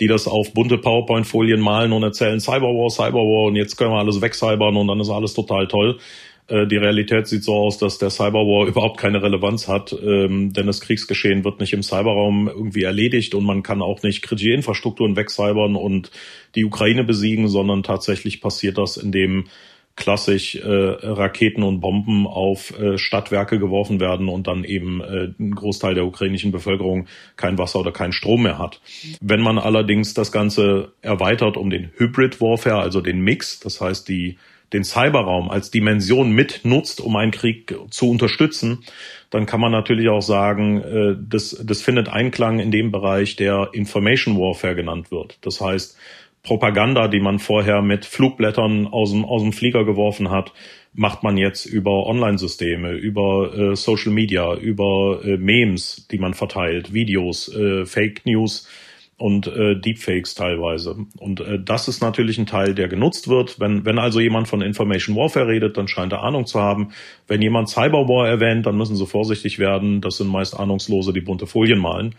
die 0.00 0.06
das 0.06 0.26
auf 0.26 0.52
bunte 0.52 0.78
PowerPoint-Folien 0.78 1.60
malen 1.60 1.92
und 1.92 2.02
erzählen 2.02 2.40
Cyberwar, 2.40 2.90
Cyberwar 2.90 3.46
und 3.46 3.56
jetzt 3.56 3.76
können 3.76 3.90
wir 3.92 3.98
alles 3.98 4.20
wegcybern 4.20 4.76
und 4.76 4.88
dann 4.88 5.00
ist 5.00 5.10
alles 5.10 5.34
total 5.34 5.66
toll. 5.68 5.98
Äh, 6.48 6.66
die 6.66 6.76
Realität 6.76 7.26
sieht 7.26 7.44
so 7.44 7.54
aus, 7.54 7.78
dass 7.78 7.98
der 7.98 8.10
Cyberwar 8.10 8.66
überhaupt 8.66 8.98
keine 8.98 9.22
Relevanz 9.22 9.68
hat, 9.68 9.92
ähm, 9.92 10.52
denn 10.52 10.66
das 10.66 10.80
Kriegsgeschehen 10.80 11.44
wird 11.44 11.60
nicht 11.60 11.72
im 11.72 11.82
Cyberraum 11.82 12.48
irgendwie 12.48 12.82
erledigt 12.82 13.34
und 13.34 13.44
man 13.44 13.62
kann 13.62 13.82
auch 13.82 14.02
nicht 14.02 14.22
kritische 14.22 14.52
Infrastrukturen 14.52 15.16
wegcybern 15.16 15.76
und 15.76 16.10
die 16.54 16.64
Ukraine 16.64 17.04
besiegen, 17.04 17.48
sondern 17.48 17.82
tatsächlich 17.82 18.40
passiert 18.40 18.78
das, 18.78 18.96
indem 18.96 19.46
klassisch 19.96 20.56
äh, 20.56 20.66
Raketen 20.66 21.62
und 21.62 21.80
Bomben 21.80 22.26
auf 22.26 22.76
äh, 22.78 22.98
Stadtwerke 22.98 23.60
geworfen 23.60 24.00
werden 24.00 24.28
und 24.28 24.48
dann 24.48 24.64
eben 24.64 25.00
äh, 25.00 25.32
ein 25.38 25.54
Großteil 25.54 25.94
der 25.94 26.04
ukrainischen 26.04 26.50
Bevölkerung 26.50 27.06
kein 27.36 27.58
Wasser 27.58 27.78
oder 27.78 27.92
kein 27.92 28.12
Strom 28.12 28.42
mehr 28.42 28.58
hat. 28.58 28.80
Wenn 29.20 29.40
man 29.40 29.58
allerdings 29.58 30.12
das 30.12 30.32
Ganze 30.32 30.92
erweitert 31.00 31.56
um 31.56 31.70
den 31.70 31.90
Hybrid 31.96 32.40
Warfare, 32.40 32.80
also 32.80 33.00
den 33.00 33.20
Mix, 33.20 33.60
das 33.60 33.80
heißt 33.80 34.08
die 34.08 34.36
den 34.74 34.84
Cyberraum 34.84 35.50
als 35.50 35.70
Dimension 35.70 36.32
mitnutzt, 36.32 37.00
um 37.00 37.16
einen 37.16 37.30
Krieg 37.30 37.74
zu 37.90 38.10
unterstützen, 38.10 38.84
dann 39.30 39.46
kann 39.46 39.60
man 39.60 39.72
natürlich 39.72 40.08
auch 40.10 40.20
sagen, 40.20 40.82
äh, 40.82 41.16
das, 41.18 41.58
das 41.64 41.80
findet 41.80 42.08
Einklang 42.08 42.58
in 42.58 42.70
dem 42.70 42.90
Bereich, 42.90 43.36
der 43.36 43.70
Information 43.72 44.36
Warfare 44.36 44.74
genannt 44.74 45.10
wird. 45.10 45.38
Das 45.40 45.60
heißt, 45.60 45.96
Propaganda, 46.42 47.08
die 47.08 47.20
man 47.20 47.38
vorher 47.38 47.80
mit 47.80 48.04
Flugblättern 48.04 48.86
aus 48.86 49.12
dem, 49.12 49.24
aus 49.24 49.42
dem 49.42 49.54
Flieger 49.54 49.84
geworfen 49.84 50.30
hat, 50.30 50.52
macht 50.92 51.22
man 51.22 51.36
jetzt 51.38 51.64
über 51.64 52.06
Online-Systeme, 52.06 52.92
über 52.92 53.52
äh, 53.56 53.76
Social 53.76 54.12
Media, 54.12 54.54
über 54.54 55.20
äh, 55.24 55.38
Memes, 55.38 56.06
die 56.10 56.18
man 56.18 56.34
verteilt, 56.34 56.92
Videos, 56.92 57.48
äh, 57.54 57.86
Fake 57.86 58.26
News 58.26 58.68
und 59.24 59.46
äh, 59.46 59.74
Deepfakes 59.74 60.34
teilweise. 60.34 60.96
Und 61.16 61.40
äh, 61.40 61.58
das 61.58 61.88
ist 61.88 62.02
natürlich 62.02 62.36
ein 62.36 62.44
Teil, 62.44 62.74
der 62.74 62.88
genutzt 62.88 63.26
wird. 63.26 63.58
Wenn, 63.58 63.86
wenn 63.86 63.98
also 63.98 64.20
jemand 64.20 64.48
von 64.48 64.60
Information 64.60 65.16
Warfare 65.16 65.46
redet, 65.46 65.78
dann 65.78 65.88
scheint 65.88 66.12
er 66.12 66.22
Ahnung 66.22 66.44
zu 66.44 66.60
haben. 66.60 66.90
Wenn 67.26 67.40
jemand 67.40 67.70
Cyberwar 67.70 68.28
erwähnt, 68.28 68.66
dann 68.66 68.76
müssen 68.76 68.96
sie 68.96 69.06
vorsichtig 69.06 69.58
werden. 69.58 70.02
Das 70.02 70.18
sind 70.18 70.28
meist 70.28 70.54
Ahnungslose, 70.60 71.14
die 71.14 71.22
bunte 71.22 71.46
Folien 71.46 71.78
malen. 71.78 72.16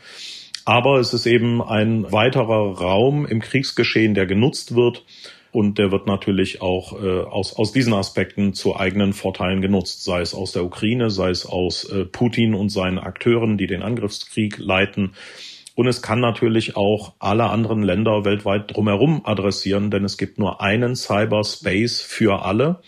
Aber 0.66 1.00
es 1.00 1.14
ist 1.14 1.28
eben 1.28 1.62
ein 1.62 2.12
weiterer 2.12 2.76
Raum 2.76 3.28
im 3.28 3.40
Kriegsgeschehen, 3.40 4.16
der 4.16 4.26
genutzt 4.26 4.76
wird. 4.76 5.04
Und 5.52 5.78
der 5.78 5.92
wird 5.92 6.08
natürlich 6.08 6.64
auch 6.64 7.00
äh, 7.00 7.22
aus, 7.22 7.56
aus 7.56 7.72
diesen 7.72 7.94
Aspekten 7.94 8.56
zu 8.56 8.78
eigenen 8.78 9.14
Vorteilen 9.14 9.62
genutzt, 9.62 10.04
sei 10.04 10.22
es 10.22 10.34
aus 10.34 10.54
der 10.54 10.66
Ukraine, 10.66 11.12
sei 11.12 11.30
es 11.30 11.46
aus 11.46 11.84
äh, 11.84 12.04
Putin 12.06 12.56
und 12.56 12.70
seinen 12.70 12.98
Akteuren, 12.98 13.60
die 13.60 13.68
den 13.68 13.84
Angriffskrieg 13.84 14.58
leiten. 14.58 15.12
Und 15.76 15.88
es 15.88 16.02
kann 16.02 16.22
natürlich 16.22 16.78
auch 16.78 17.14
alle 17.20 17.50
anderen 17.50 17.84
Länder 17.84 18.24
weltweit 18.24 18.74
drumherum 18.74 19.22
adressieren, 19.26 19.92
denn 19.92 20.06
es 20.06 20.18
gibt 20.18 20.40
nur 20.40 20.62
einen 20.62 20.96
Cyberspace 20.96 22.02
für 22.02 22.44
alle. 22.44 22.80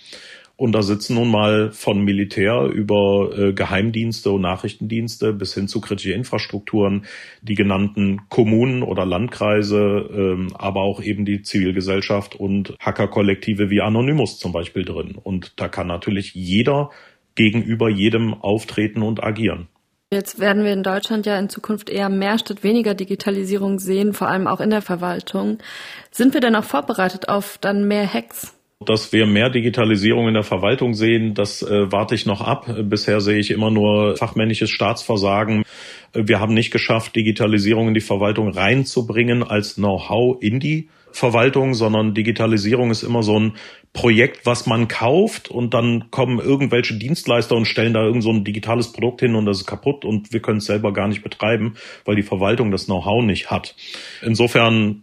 Und 0.58 0.71
da 0.71 0.82
sitzen 0.82 1.13
nun 1.13 1.30
mal 1.30 1.71
von 1.71 2.04
Militär 2.04 2.63
über 2.63 3.30
äh, 3.38 3.54
Geheimdienste 3.54 4.32
und 4.32 4.41
Nachrichtendienste 4.41 5.32
bis 5.32 5.54
hin 5.54 5.67
zu 5.67 5.82
kritische 5.82 6.13
Infrastrukturen 6.13 7.06
die 7.43 7.54
genannten 7.54 8.21
Kommunen 8.30 8.82
oder 8.82 9.06
Landkreise, 9.06 10.10
ähm, 10.12 10.47
aber 10.56 10.82
auch 10.82 11.00
eben 11.04 11.26
die 11.26 11.43
Zivilgesellschaft 11.43 12.34
und 12.36 12.73
Hackerkollektive 12.80 13.69
wie 13.69 13.82
Anonymous 13.82 14.39
zum 14.39 14.52
Beispiel 14.52 14.84
drin. 14.84 15.15
Und 15.21 15.54
da 15.58 15.67
kann 15.67 15.86
natürlich 15.86 16.34
jeder 16.34 16.89
gegenüber 17.36 17.88
jedem 17.88 18.34
auftreten 18.34 19.04
und 19.04 19.23
agieren. 19.23 19.67
Jetzt 20.09 20.39
werden 20.39 20.63
wir 20.63 20.71
in 20.71 20.83
Deutschland 20.83 21.25
ja 21.25 21.37
in 21.37 21.49
Zukunft 21.49 21.89
eher 21.89 22.07
mehr 22.07 22.39
statt 22.39 22.63
weniger 22.63 22.93
Digitalisierung 22.93 23.77
sehen, 23.77 24.13
vor 24.13 24.29
allem 24.29 24.47
auch 24.47 24.61
in 24.61 24.69
der 24.69 24.81
Verwaltung. 24.81 25.57
Sind 26.11 26.33
wir 26.33 26.39
denn 26.39 26.55
auch 26.55 26.63
vorbereitet 26.63 27.27
auf 27.27 27.57
dann 27.59 27.89
mehr 27.89 28.11
Hacks? 28.13 28.53
Dass 28.85 29.11
wir 29.11 29.25
mehr 29.25 29.49
Digitalisierung 29.49 30.29
in 30.29 30.33
der 30.33 30.43
Verwaltung 30.43 30.93
sehen, 30.93 31.33
das 31.33 31.61
äh, 31.61 31.91
warte 31.91 32.15
ich 32.15 32.25
noch 32.25 32.39
ab. 32.39 32.73
Bisher 32.83 33.19
sehe 33.19 33.39
ich 33.39 33.51
immer 33.51 33.69
nur 33.69 34.15
fachmännisches 34.15 34.69
Staatsversagen. 34.69 35.63
Wir 36.13 36.39
haben 36.39 36.53
nicht 36.53 36.71
geschafft, 36.71 37.15
Digitalisierung 37.17 37.89
in 37.89 37.93
die 37.93 37.99
Verwaltung 37.99 38.49
reinzubringen 38.49 39.43
als 39.43 39.75
Know-how 39.75 40.37
in 40.41 40.61
die 40.61 40.87
Verwaltung, 41.11 41.73
sondern 41.73 42.13
Digitalisierung 42.13 42.91
ist 42.91 43.03
immer 43.03 43.23
so 43.23 43.39
ein 43.39 43.53
Projekt, 43.93 44.45
was 44.45 44.67
man 44.67 44.87
kauft 44.87 45.49
und 45.49 45.73
dann 45.73 46.11
kommen 46.11 46.39
irgendwelche 46.39 46.95
Dienstleister 46.95 47.55
und 47.55 47.65
stellen 47.65 47.93
da 47.93 48.03
irgend 48.03 48.23
so 48.23 48.31
ein 48.31 48.43
digitales 48.43 48.91
Produkt 48.91 49.21
hin 49.21 49.35
und 49.35 49.45
das 49.45 49.59
ist 49.59 49.65
kaputt 49.65 50.05
und 50.05 50.31
wir 50.31 50.41
können 50.41 50.59
es 50.59 50.65
selber 50.65 50.93
gar 50.93 51.07
nicht 51.07 51.23
betreiben, 51.23 51.75
weil 52.05 52.15
die 52.15 52.23
Verwaltung 52.23 52.69
das 52.69 52.85
Know-how 52.85 53.23
nicht 53.23 53.49
hat. 53.49 53.75
Insofern 54.21 55.01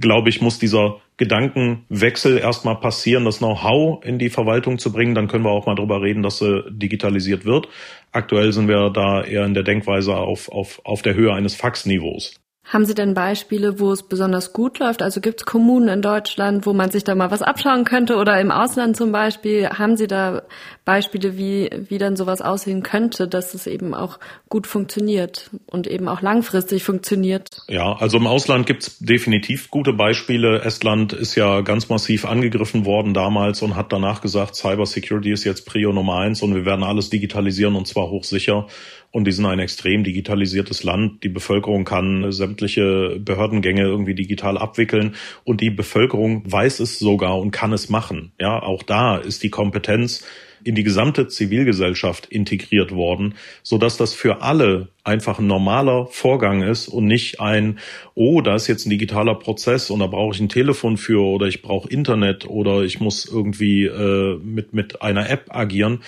glaube 0.00 0.28
ich, 0.28 0.40
muss 0.40 0.58
dieser 0.58 1.00
Gedankenwechsel 1.16 2.38
erstmal 2.38 2.76
passieren, 2.76 3.24
das 3.24 3.38
Know-how 3.38 4.04
in 4.04 4.18
die 4.18 4.30
Verwaltung 4.30 4.78
zu 4.78 4.92
bringen. 4.92 5.14
Dann 5.14 5.28
können 5.28 5.44
wir 5.44 5.50
auch 5.50 5.66
mal 5.66 5.74
darüber 5.74 6.02
reden, 6.02 6.22
dass 6.22 6.38
sie 6.38 6.64
digitalisiert 6.70 7.44
wird. 7.44 7.68
Aktuell 8.12 8.52
sind 8.52 8.68
wir 8.68 8.90
da 8.90 9.22
eher 9.22 9.44
in 9.44 9.54
der 9.54 9.62
Denkweise 9.62 10.16
auf, 10.16 10.50
auf, 10.50 10.80
auf 10.84 11.02
der 11.02 11.14
Höhe 11.14 11.32
eines 11.32 11.54
Faxniveaus. 11.54 12.41
Haben 12.64 12.86
Sie 12.86 12.94
denn 12.94 13.12
Beispiele, 13.12 13.80
wo 13.80 13.92
es 13.92 14.04
besonders 14.04 14.52
gut 14.52 14.78
läuft? 14.78 15.02
Also 15.02 15.20
gibt 15.20 15.40
es 15.40 15.46
Kommunen 15.46 15.88
in 15.88 16.00
Deutschland, 16.00 16.64
wo 16.64 16.72
man 16.72 16.90
sich 16.90 17.04
da 17.04 17.14
mal 17.14 17.30
was 17.30 17.42
abschauen 17.42 17.84
könnte 17.84 18.16
oder 18.16 18.40
im 18.40 18.50
Ausland 18.50 18.96
zum 18.96 19.12
Beispiel? 19.12 19.68
Haben 19.68 19.96
Sie 19.96 20.06
da 20.06 20.42
Beispiele, 20.84 21.36
wie, 21.36 21.68
wie 21.88 21.98
dann 21.98 22.16
sowas 22.16 22.40
aussehen 22.40 22.82
könnte, 22.82 23.28
dass 23.28 23.52
es 23.54 23.66
eben 23.66 23.94
auch 23.94 24.18
gut 24.48 24.66
funktioniert 24.66 25.50
und 25.66 25.86
eben 25.86 26.08
auch 26.08 26.22
langfristig 26.22 26.82
funktioniert? 26.84 27.48
Ja, 27.68 27.94
also 27.94 28.16
im 28.16 28.26
Ausland 28.26 28.66
gibt 28.66 28.84
es 28.84 28.98
definitiv 29.00 29.70
gute 29.70 29.92
Beispiele. 29.92 30.62
Estland 30.62 31.12
ist 31.12 31.34
ja 31.34 31.60
ganz 31.60 31.88
massiv 31.88 32.24
angegriffen 32.24 32.86
worden 32.86 33.12
damals 33.12 33.60
und 33.60 33.76
hat 33.76 33.92
danach 33.92 34.22
gesagt, 34.22 34.54
Cyber 34.54 34.86
Security 34.86 35.32
ist 35.32 35.44
jetzt 35.44 35.66
Prio 35.66 35.92
Nummer 35.92 36.18
eins 36.18 36.42
und 36.42 36.54
wir 36.54 36.64
werden 36.64 36.84
alles 36.84 37.10
digitalisieren 37.10 37.74
und 37.74 37.86
zwar 37.86 38.08
hochsicher. 38.08 38.66
Und 39.12 39.26
die 39.26 39.32
sind 39.32 39.44
ein 39.44 39.58
extrem 39.58 40.04
digitalisiertes 40.04 40.82
Land. 40.84 41.22
Die 41.22 41.28
Bevölkerung 41.28 41.84
kann 41.84 42.32
sämtliche 42.32 43.20
Behördengänge 43.20 43.82
irgendwie 43.82 44.14
digital 44.14 44.56
abwickeln 44.56 45.14
und 45.44 45.60
die 45.60 45.70
Bevölkerung 45.70 46.50
weiß 46.50 46.80
es 46.80 46.98
sogar 46.98 47.38
und 47.38 47.50
kann 47.50 47.74
es 47.74 47.90
machen. 47.90 48.32
Ja, 48.40 48.60
auch 48.62 48.82
da 48.82 49.18
ist 49.18 49.42
die 49.42 49.50
Kompetenz 49.50 50.24
in 50.64 50.74
die 50.74 50.84
gesamte 50.84 51.28
Zivilgesellschaft 51.28 52.26
integriert 52.26 52.92
worden, 52.92 53.34
so 53.62 53.78
dass 53.78 53.96
das 53.96 54.14
für 54.14 54.42
alle 54.42 54.88
einfach 55.04 55.38
ein 55.38 55.46
normaler 55.46 56.06
Vorgang 56.06 56.62
ist 56.62 56.88
und 56.88 57.06
nicht 57.06 57.40
ein, 57.40 57.78
oh, 58.14 58.40
da 58.40 58.54
ist 58.54 58.68
jetzt 58.68 58.86
ein 58.86 58.90
digitaler 58.90 59.34
Prozess 59.34 59.90
und 59.90 60.00
da 60.00 60.06
brauche 60.06 60.34
ich 60.34 60.40
ein 60.40 60.48
Telefon 60.48 60.96
für 60.96 61.20
oder 61.22 61.46
ich 61.46 61.62
brauche 61.62 61.88
Internet 61.88 62.48
oder 62.48 62.82
ich 62.82 63.00
muss 63.00 63.24
irgendwie 63.26 63.86
äh, 63.86 64.38
mit, 64.38 64.72
mit 64.72 65.02
einer 65.02 65.28
App 65.28 65.46
agieren 65.50 66.00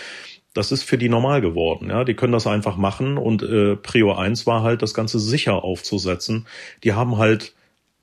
das 0.54 0.72
ist 0.72 0.84
für 0.84 0.96
die 0.96 1.08
normal 1.08 1.40
geworden. 1.40 1.90
Ja, 1.90 2.04
die 2.04 2.14
können 2.14 2.32
das 2.32 2.46
einfach 2.46 2.76
machen 2.76 3.18
und 3.18 3.42
äh, 3.42 3.76
Prio 3.76 4.14
1 4.14 4.46
war 4.46 4.62
halt, 4.62 4.80
das 4.82 4.94
Ganze 4.94 5.18
sicher 5.18 5.62
aufzusetzen. 5.64 6.46
Die 6.84 6.94
haben 6.94 7.18
halt 7.18 7.54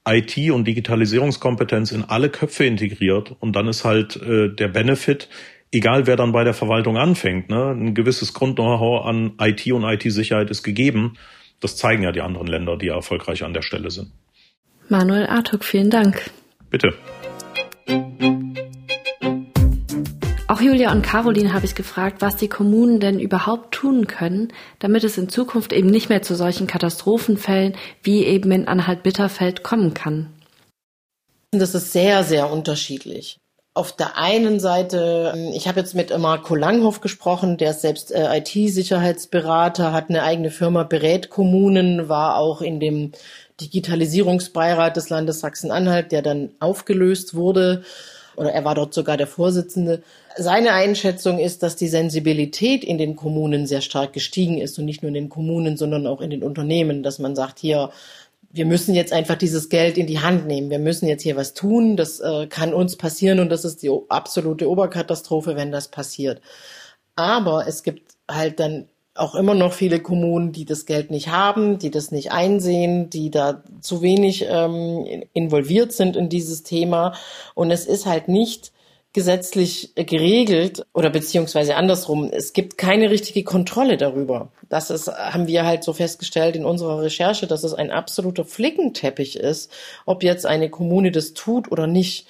IT 0.08 0.38
und 0.52 0.66
Digitalisierungskompetenz 0.66 1.92
in 1.92 2.04
alle 2.04 2.30
Köpfe 2.30 2.66
integriert 2.66 3.36
und 3.40 3.56
dann 3.56 3.68
ist 3.68 3.86
halt 3.86 4.18
äh, 4.18 4.50
der 4.50 4.68
Benefit, 4.68 5.30
egal 5.72 6.08
wer 6.08 6.16
dann 6.16 6.32
bei 6.32 6.44
der 6.44 6.54
Verwaltung 6.54 6.98
anfängt, 6.98 7.50
ne, 7.50 7.72
ein 7.72 7.94
gewisses 7.94 8.34
Grund-Know-how 8.34 9.06
an 9.06 9.34
IT 9.40 9.72
und 9.72 9.84
IT-Sicherheit 9.84 10.50
ist 10.50 10.64
gegeben. 10.64 11.18
Das 11.60 11.78
zeigen 11.78 12.04
ja 12.04 12.12
die 12.12 12.22
anderen 12.22 12.48
Länder, 12.48 12.78
die 12.78 12.88
erfolgreich 12.88 13.44
an 13.44 13.54
der 13.54 13.62
Stelle 13.62 13.92
sind. 13.92 14.12
Manuel 14.90 15.28
Artuk, 15.28 15.64
vielen 15.64 15.90
Dank. 15.90 16.32
Bitte. 16.70 16.94
Auch 20.52 20.60
Julia 20.60 20.92
und 20.92 21.02
Caroline 21.02 21.54
habe 21.54 21.66
ich 21.66 21.76
gefragt, 21.76 22.18
was 22.20 22.36
die 22.36 22.50
Kommunen 22.50 23.00
denn 23.00 23.22
überhaupt 23.22 23.74
tun 23.74 24.06
können, 24.06 24.52
damit 24.80 25.06
es 25.06 25.18
in 25.18 25.30
Zukunft 25.30 25.72
eben 25.72 25.90
nicht 25.90 26.10
mehr 26.10 26.24
zu 26.24 26.36
solchen 26.36 26.68
Katastrophenfällen 26.68 27.78
wie 28.04 28.26
eben 28.26 28.52
in 28.52 28.68
Anhalt-Bitterfeld 28.68 29.64
kommen 29.64 29.94
kann. 29.94 30.28
Das 31.52 31.74
ist 31.74 31.94
sehr, 31.94 32.26
sehr 32.26 32.52
unterschiedlich. 32.52 33.38
Auf 33.74 33.96
der 33.96 34.18
einen 34.18 34.60
Seite, 34.60 35.32
ähm, 35.34 35.54
ich 35.56 35.70
habe 35.70 35.80
jetzt 35.80 35.96
mit 35.96 36.18
Marco 36.18 36.54
Langhoff 36.54 37.00
gesprochen, 37.00 37.56
der 37.56 37.72
ist 37.72 37.80
selbst 37.80 38.12
äh, 38.12 38.38
IT-Sicherheitsberater, 38.38 39.94
hat 39.94 40.10
eine 40.10 40.24
eigene 40.24 40.52
Firma, 40.52 40.84
berät 40.84 41.30
Kommunen, 41.30 42.10
war 42.10 42.36
auch 42.36 42.62
in 42.62 42.82
dem 42.82 43.14
Digitalisierungsbeirat 43.62 44.98
des 44.98 45.08
Landes 45.08 45.40
Sachsen-Anhalt, 45.40 46.12
der 46.12 46.22
dann 46.22 46.52
aufgelöst 46.60 47.36
wurde 47.36 47.86
oder 48.36 48.52
er 48.52 48.64
war 48.64 48.76
dort 48.76 48.94
sogar 48.94 49.18
der 49.18 49.28
Vorsitzende. 49.28 50.04
Seine 50.38 50.74
Einschätzung 50.74 51.40
ist, 51.40 51.64
dass 51.64 51.76
die 51.76 51.88
Sensibilität 51.88 52.84
in 52.84 52.98
den 52.98 53.16
Kommunen 53.16 53.68
sehr 53.68 53.82
stark 53.82 54.14
gestiegen 54.14 54.58
ist 54.58 54.80
und 54.80 54.86
nicht 54.86 55.02
nur 55.02 55.10
in 55.10 55.16
den 55.16 55.30
Kommunen, 55.30 55.78
sondern 55.78 56.08
auch 56.08 56.22
in 56.22 56.30
den 56.30 56.44
Unternehmen, 56.44 57.04
dass 57.04 57.20
man 57.20 57.36
sagt, 57.36 57.60
hier, 57.60 57.92
wir 58.54 58.66
müssen 58.66 58.96
jetzt 58.96 59.14
einfach 59.14 59.36
dieses 59.36 59.70
Geld 59.70 59.98
in 59.98 60.08
die 60.08 60.20
Hand 60.20 60.46
nehmen. 60.46 60.70
Wir 60.70 60.80
müssen 60.80 61.08
jetzt 61.08 61.24
hier 61.24 61.36
was 61.36 61.54
tun. 61.54 61.96
Das 61.96 62.20
äh, 62.20 62.48
kann 62.48 62.74
uns 62.74 62.98
passieren 62.98 63.40
und 63.40 63.50
das 63.50 63.66
ist 63.66 63.82
die 63.82 63.92
absolute 64.10 64.70
Oberkatastrophe, 64.70 65.56
wenn 65.56 65.72
das 65.72 65.88
passiert. 65.88 66.42
Aber 67.16 67.68
es 67.68 67.84
gibt 67.84 68.14
halt 68.30 68.60
dann 68.60 68.88
auch 69.16 69.36
immer 69.36 69.54
noch 69.54 69.74
viele 69.74 70.00
Kommunen, 70.00 70.52
die 70.52 70.66
das 70.66 70.86
Geld 70.86 71.12
nicht 71.12 71.30
haben, 71.30 71.80
die 71.80 71.92
das 71.92 72.12
nicht 72.12 72.32
einsehen, 72.32 73.10
die 73.10 73.30
da 73.30 73.64
zu 73.82 74.02
wenig 74.02 74.46
ähm, 74.50 75.24
involviert 75.34 75.92
sind 75.92 76.16
in 76.16 76.30
dieses 76.30 76.64
Thema. 76.64 77.14
Und 77.54 77.72
es 77.72 77.86
ist 77.86 78.06
halt 78.06 78.28
nicht 78.28 78.72
gesetzlich 79.14 79.94
geregelt 79.96 80.86
oder 80.94 81.10
beziehungsweise 81.10 81.76
andersrum. 81.76 82.30
Es 82.32 82.54
gibt 82.54 82.78
keine 82.78 83.10
richtige 83.10 83.44
Kontrolle 83.44 83.98
darüber. 83.98 84.50
Das 84.70 84.90
ist, 84.90 85.10
haben 85.10 85.48
wir 85.48 85.66
halt 85.66 85.84
so 85.84 85.92
festgestellt 85.92 86.56
in 86.56 86.64
unserer 86.64 87.02
Recherche, 87.02 87.46
dass 87.46 87.66
es 87.66 87.74
ein 87.74 87.92
absoluter 87.92 88.46
Flickenteppich 88.46 89.36
ist, 89.36 89.70
ob 90.06 90.24
jetzt 90.24 90.46
eine 90.46 90.70
Kommune 90.70 91.12
das 91.12 91.34
tut 91.34 91.70
oder 91.70 91.88
nicht 91.88 92.28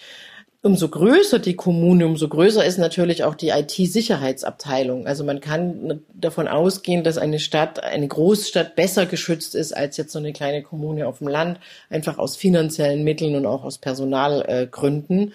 umso 0.63 0.89
größer 0.89 1.39
die 1.39 1.55
Kommune, 1.55 2.05
umso 2.05 2.27
größer 2.27 2.63
ist 2.63 2.77
natürlich 2.77 3.23
auch 3.23 3.35
die 3.35 3.49
IT-Sicherheitsabteilung. 3.49 5.07
Also 5.07 5.23
man 5.23 5.41
kann 5.41 6.01
davon 6.13 6.47
ausgehen, 6.47 7.03
dass 7.03 7.17
eine 7.17 7.39
Stadt, 7.39 7.83
eine 7.83 8.07
Großstadt 8.07 8.75
besser 8.75 9.07
geschützt 9.07 9.55
ist 9.55 9.75
als 9.75 9.97
jetzt 9.97 10.11
so 10.11 10.19
eine 10.19 10.33
kleine 10.33 10.61
Kommune 10.61 11.07
auf 11.07 11.17
dem 11.17 11.27
Land, 11.27 11.59
einfach 11.89 12.19
aus 12.19 12.35
finanziellen 12.37 13.03
Mitteln 13.03 13.35
und 13.35 13.47
auch 13.47 13.63
aus 13.63 13.79
Personalgründen. 13.79 15.33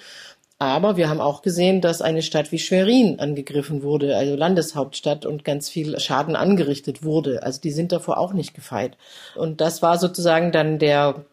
Aber 0.58 0.96
wir 0.96 1.10
haben 1.10 1.20
auch 1.20 1.42
gesehen, 1.42 1.82
dass 1.82 2.00
eine 2.00 2.22
Stadt 2.22 2.50
wie 2.50 2.58
Schwerin 2.58 3.18
angegriffen 3.18 3.82
wurde, 3.82 4.16
also 4.16 4.36
Landeshauptstadt 4.36 5.26
und 5.26 5.44
ganz 5.44 5.68
viel 5.68 5.98
Schaden 6.00 6.34
angerichtet 6.34 7.02
wurde. 7.02 7.42
Also 7.42 7.60
die 7.60 7.72
sind 7.72 7.92
davor 7.92 8.16
auch 8.16 8.32
nicht 8.32 8.54
gefeit. 8.54 8.96
Und 9.34 9.60
das 9.60 9.82
war 9.82 9.98
sozusagen 9.98 10.52
dann 10.52 10.78
der 10.78 11.26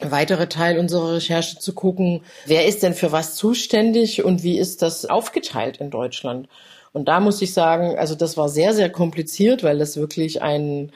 weitere 0.00 0.48
Teil 0.48 0.78
unserer 0.78 1.14
Recherche 1.14 1.58
zu 1.58 1.72
gucken, 1.72 2.22
wer 2.46 2.66
ist 2.66 2.82
denn 2.82 2.94
für 2.94 3.12
was 3.12 3.34
zuständig 3.34 4.24
und 4.24 4.42
wie 4.42 4.58
ist 4.58 4.82
das 4.82 5.06
aufgeteilt 5.06 5.78
in 5.78 5.90
Deutschland. 5.90 6.48
Und 6.92 7.08
da 7.08 7.20
muss 7.20 7.42
ich 7.42 7.52
sagen, 7.52 7.98
also 7.98 8.14
das 8.14 8.36
war 8.36 8.48
sehr, 8.48 8.74
sehr 8.74 8.90
kompliziert, 8.90 9.62
weil 9.62 9.78
das 9.78 9.96
wirklich 9.96 10.40
ein, 10.40 10.92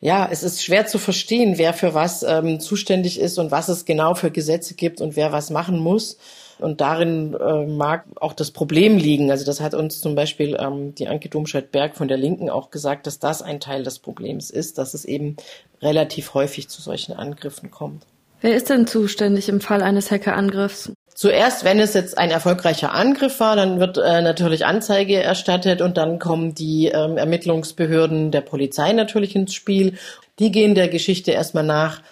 ja, 0.00 0.28
es 0.30 0.42
ist 0.42 0.62
schwer 0.62 0.86
zu 0.86 0.98
verstehen, 0.98 1.56
wer 1.56 1.72
für 1.72 1.94
was 1.94 2.22
ähm, 2.22 2.60
zuständig 2.60 3.18
ist 3.18 3.38
und 3.38 3.50
was 3.50 3.68
es 3.68 3.86
genau 3.86 4.14
für 4.14 4.30
Gesetze 4.30 4.74
gibt 4.74 5.00
und 5.00 5.16
wer 5.16 5.32
was 5.32 5.50
machen 5.50 5.78
muss. 5.78 6.18
Und 6.58 6.80
darin 6.80 7.34
äh, 7.34 7.66
mag 7.66 8.04
auch 8.20 8.32
das 8.32 8.50
Problem 8.50 8.96
liegen. 8.96 9.30
Also 9.30 9.44
das 9.44 9.60
hat 9.60 9.74
uns 9.74 10.00
zum 10.00 10.14
Beispiel 10.14 10.56
ähm, 10.58 10.94
die 10.94 11.08
Anke 11.08 11.28
Domscheit-Berg 11.28 11.96
von 11.96 12.08
der 12.08 12.16
Linken 12.16 12.50
auch 12.50 12.70
gesagt, 12.70 13.06
dass 13.06 13.18
das 13.18 13.42
ein 13.42 13.60
Teil 13.60 13.82
des 13.82 13.98
Problems 13.98 14.50
ist, 14.50 14.78
dass 14.78 14.94
es 14.94 15.04
eben 15.04 15.36
relativ 15.82 16.34
häufig 16.34 16.68
zu 16.68 16.80
solchen 16.80 17.12
Angriffen 17.12 17.70
kommt. 17.70 18.04
Wer 18.40 18.56
ist 18.56 18.68
denn 18.68 18.86
zuständig 18.86 19.48
im 19.48 19.60
Fall 19.60 19.82
eines 19.82 20.10
Hackerangriffs? 20.10 20.92
Zuerst, 21.14 21.64
wenn 21.64 21.78
es 21.78 21.94
jetzt 21.94 22.18
ein 22.18 22.30
erfolgreicher 22.30 22.92
Angriff 22.92 23.38
war, 23.38 23.54
dann 23.54 23.78
wird 23.78 23.98
äh, 23.98 24.20
natürlich 24.20 24.66
Anzeige 24.66 25.22
erstattet 25.22 25.80
und 25.80 25.96
dann 25.96 26.18
kommen 26.18 26.54
die 26.54 26.88
ähm, 26.88 27.16
Ermittlungsbehörden 27.16 28.32
der 28.32 28.40
Polizei 28.40 28.92
natürlich 28.92 29.36
ins 29.36 29.54
Spiel. 29.54 29.94
Die 30.40 30.50
gehen 30.50 30.74
der 30.74 30.88
Geschichte 30.88 31.30
erstmal 31.30 31.64
nach, 31.64 32.02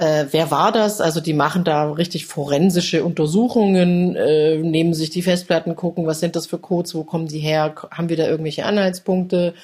äh, 0.00 0.26
wer 0.30 0.50
war 0.50 0.72
das? 0.72 1.02
Also 1.02 1.20
die 1.20 1.34
machen 1.34 1.62
da 1.62 1.92
richtig 1.92 2.24
forensische 2.24 3.04
Untersuchungen, 3.04 4.16
äh, 4.16 4.56
nehmen 4.56 4.94
sich 4.94 5.10
die 5.10 5.20
Festplatten, 5.20 5.76
gucken, 5.76 6.06
was 6.06 6.20
sind 6.20 6.36
das 6.36 6.46
für 6.46 6.58
Codes, 6.58 6.94
wo 6.94 7.04
kommen 7.04 7.28
die 7.28 7.38
her, 7.38 7.74
haben 7.90 8.08
wir 8.08 8.16
da 8.16 8.26
irgendwelche 8.26 8.64
Anhaltspunkte? 8.64 9.54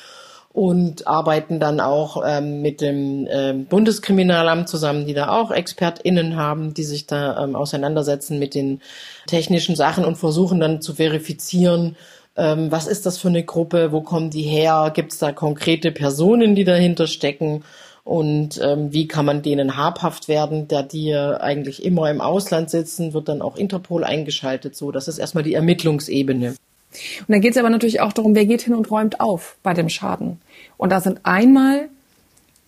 Und 0.53 1.07
arbeiten 1.07 1.61
dann 1.61 1.81
auch 1.81 2.23
ähm, 2.27 2.63
mit 2.63 2.81
dem 2.81 3.29
ähm, 3.31 3.67
Bundeskriminalamt 3.67 4.71
zusammen, 4.71 5.07
die 5.07 5.13
da 5.13 5.29
auch 5.29 5.51
ExpertInnen 5.51 6.37
haben, 6.37 6.73
die 6.73 6.85
sich 6.85 7.07
da 7.07 7.45
ähm, 7.45 7.55
auseinandersetzen 7.55 8.39
mit 8.39 8.55
den 8.55 8.81
technischen 9.27 9.77
Sachen 9.77 10.07
und 10.07 10.17
versuchen 10.17 10.59
dann 10.59 10.81
zu 10.81 10.95
verifizieren, 10.95 11.95
ähm, 12.37 12.71
was 12.71 12.87
ist 12.87 13.05
das 13.05 13.19
für 13.19 13.29
eine 13.29 13.45
Gruppe, 13.45 13.93
wo 13.93 14.01
kommen 14.01 14.31
die 14.31 14.43
her, 14.43 14.93
gibt 14.95 15.13
es 15.13 15.19
da 15.19 15.33
konkrete 15.33 15.93
Personen, 15.93 16.55
die 16.55 16.65
dahinter 16.65 17.07
stecken 17.07 17.63
und 18.07 18.61
ähm, 18.63 18.93
wie 18.93 19.09
kann 19.09 19.27
man 19.27 19.43
denen 19.43 19.77
habhaft 19.77 20.29
werden, 20.29 20.69
da 20.69 20.83
die 20.83 21.13
eigentlich 21.13 21.85
immer 21.85 22.09
im 22.09 22.21
Ausland 22.21 22.71
sitzen, 22.71 23.15
wird 23.15 23.29
dann 23.29 23.43
auch 23.43 23.57
Interpol 23.57 24.05
eingeschaltet. 24.05 24.77
So, 24.77 24.93
das 24.93 25.09
ist 25.09 25.19
erstmal 25.19 25.43
die 25.43 25.55
Ermittlungsebene. 25.55 26.51
Und 26.51 27.27
dann 27.27 27.41
geht 27.41 27.51
es 27.51 27.59
aber 27.59 27.69
natürlich 27.69 28.01
auch 28.01 28.13
darum, 28.13 28.37
wer 28.37 28.47
geht 28.47 28.63
hin 28.63 28.77
und 28.77 28.93
räumt 28.93 29.19
auf 29.19 29.57
bei 29.65 29.75
dem 29.75 29.89
Schaden. 29.89 30.41
Und 30.77 30.91
da 30.91 31.01
sind 31.01 31.19
einmal 31.25 31.89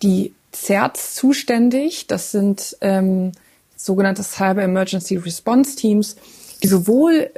die 0.03 0.33
CERTs 0.53 1.15
zuständig, 1.15 2.07
das 2.07 2.33
sind 2.33 2.75
ähm, 2.81 3.31
sogenannte 3.77 4.23
Cyber 4.23 4.63
Emergency 4.63 5.15
Response 5.15 5.77
Teams, 5.77 6.17
die 6.61 6.67
sowohl 6.67 7.29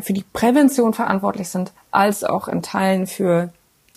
für 0.00 0.12
die 0.12 0.24
Prävention 0.34 0.92
verantwortlich 0.92 1.48
sind, 1.48 1.72
als 1.90 2.22
auch 2.22 2.48
in 2.48 2.60
Teilen 2.60 3.06
für 3.06 3.50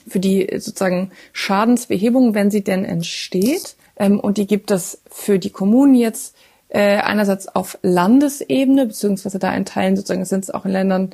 für 0.10 0.20
die 0.20 0.48
sozusagen 0.60 1.12
Schadensbehebung, 1.34 2.34
wenn 2.34 2.52
sie 2.52 2.64
denn 2.64 2.86
entsteht. 2.86 3.76
Ähm, 3.98 4.20
und 4.20 4.38
die 4.38 4.48
gibt 4.48 4.72
es 4.72 5.02
für 5.10 5.40
die 5.40 5.50
Kommunen 5.52 5.96
jetzt 5.96 6.36
äh, 6.70 6.98
einerseits 6.98 7.48
auf 7.48 7.78
Landesebene, 7.82 8.88
beziehungsweise 8.88 9.40
da 9.40 9.54
in 9.54 9.66
Teilen 9.66 9.96
sozusagen 9.96 10.26
sind 10.26 10.44
es 10.44 10.52
auch 10.52 10.66
in 10.66 10.72
Ländern, 10.72 11.12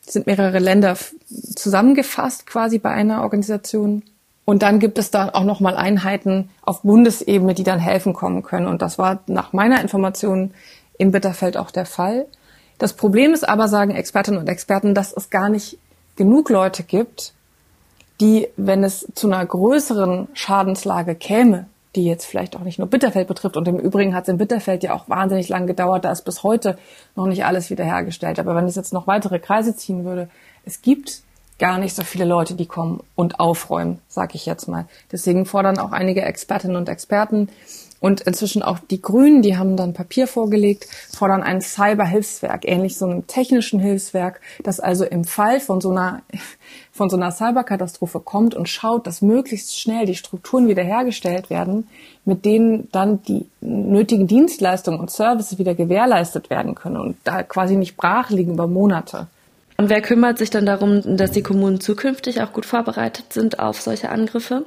sind 0.00 0.26
mehrere 0.26 0.58
Länder 0.58 0.96
zusammengefasst 1.54 2.46
quasi 2.46 2.78
bei 2.78 2.90
einer 2.90 3.22
Organisation. 3.22 4.02
Und 4.44 4.62
dann 4.62 4.80
gibt 4.80 4.98
es 4.98 5.10
da 5.10 5.30
auch 5.32 5.44
nochmal 5.44 5.76
Einheiten 5.76 6.50
auf 6.62 6.82
Bundesebene, 6.82 7.54
die 7.54 7.62
dann 7.62 7.78
helfen 7.78 8.12
kommen 8.12 8.42
können. 8.42 8.66
Und 8.66 8.82
das 8.82 8.98
war 8.98 9.20
nach 9.26 9.52
meiner 9.52 9.80
Information 9.80 10.52
in 10.98 11.12
Bitterfeld 11.12 11.56
auch 11.56 11.70
der 11.70 11.86
Fall. 11.86 12.26
Das 12.78 12.94
Problem 12.94 13.32
ist 13.32 13.48
aber, 13.48 13.68
sagen 13.68 13.92
Expertinnen 13.92 14.40
und 14.40 14.48
Experten, 14.48 14.94
dass 14.94 15.12
es 15.12 15.30
gar 15.30 15.48
nicht 15.48 15.78
genug 16.16 16.50
Leute 16.50 16.82
gibt, 16.82 17.32
die, 18.20 18.48
wenn 18.56 18.84
es 18.84 19.06
zu 19.14 19.26
einer 19.26 19.44
größeren 19.44 20.28
Schadenslage 20.34 21.14
käme, 21.14 21.66
die 21.94 22.04
jetzt 22.04 22.24
vielleicht 22.24 22.56
auch 22.56 22.60
nicht 22.60 22.78
nur 22.78 22.88
Bitterfeld 22.88 23.28
betrifft. 23.28 23.56
Und 23.56 23.68
im 23.68 23.78
Übrigen 23.78 24.14
hat 24.14 24.24
es 24.24 24.28
in 24.28 24.38
Bitterfeld 24.38 24.82
ja 24.82 24.94
auch 24.94 25.08
wahnsinnig 25.08 25.48
lang 25.48 25.66
gedauert, 25.66 26.04
da 26.04 26.12
ist 26.12 26.24
bis 26.24 26.42
heute 26.42 26.78
noch 27.16 27.26
nicht 27.26 27.44
alles 27.44 27.70
wiederhergestellt. 27.70 28.38
Aber 28.38 28.54
wenn 28.54 28.64
es 28.64 28.76
jetzt 28.76 28.92
noch 28.92 29.06
weitere 29.06 29.38
Kreise 29.38 29.76
ziehen 29.76 30.04
würde, 30.04 30.28
es 30.64 30.80
gibt 30.82 31.22
gar 31.58 31.78
nicht 31.78 31.94
so 31.94 32.02
viele 32.02 32.24
Leute, 32.24 32.54
die 32.54 32.66
kommen 32.66 33.00
und 33.14 33.38
aufräumen, 33.38 34.00
sag 34.08 34.34
ich 34.34 34.46
jetzt 34.46 34.68
mal. 34.68 34.86
Deswegen 35.12 35.44
fordern 35.44 35.78
auch 35.78 35.92
einige 35.92 36.22
Expertinnen 36.22 36.76
und 36.76 36.88
Experten 36.88 37.48
und 38.02 38.22
inzwischen 38.22 38.62
auch 38.62 38.80
die 38.80 39.00
Grünen, 39.00 39.42
die 39.42 39.56
haben 39.56 39.76
dann 39.76 39.94
Papier 39.94 40.26
vorgelegt, 40.26 40.88
fordern 41.16 41.44
ein 41.44 41.60
Cyberhilfswerk, 41.60 42.68
ähnlich 42.68 42.98
so 42.98 43.06
einem 43.06 43.28
technischen 43.28 43.78
Hilfswerk, 43.78 44.40
das 44.64 44.80
also 44.80 45.04
im 45.04 45.24
Fall 45.24 45.60
von 45.60 45.80
so 45.80 45.90
einer, 45.90 46.22
von 46.92 47.08
so 47.08 47.16
einer 47.16 47.30
Cyberkatastrophe 47.30 48.18
kommt 48.18 48.56
und 48.56 48.68
schaut, 48.68 49.06
dass 49.06 49.22
möglichst 49.22 49.78
schnell 49.78 50.04
die 50.04 50.16
Strukturen 50.16 50.66
wiederhergestellt 50.66 51.48
werden, 51.48 51.86
mit 52.24 52.44
denen 52.44 52.88
dann 52.90 53.22
die 53.22 53.46
nötigen 53.60 54.26
Dienstleistungen 54.26 54.98
und 54.98 55.12
Services 55.12 55.58
wieder 55.58 55.76
gewährleistet 55.76 56.50
werden 56.50 56.74
können 56.74 56.96
und 56.96 57.16
da 57.22 57.44
quasi 57.44 57.76
nicht 57.76 57.96
brach 57.96 58.30
liegen 58.30 58.54
über 58.54 58.66
Monate. 58.66 59.28
Und 59.76 59.90
wer 59.90 60.02
kümmert 60.02 60.38
sich 60.38 60.50
dann 60.50 60.66
darum, 60.66 61.16
dass 61.16 61.30
die 61.30 61.42
Kommunen 61.44 61.80
zukünftig 61.80 62.42
auch 62.42 62.52
gut 62.52 62.66
vorbereitet 62.66 63.32
sind 63.32 63.60
auf 63.60 63.80
solche 63.80 64.08
Angriffe? 64.08 64.66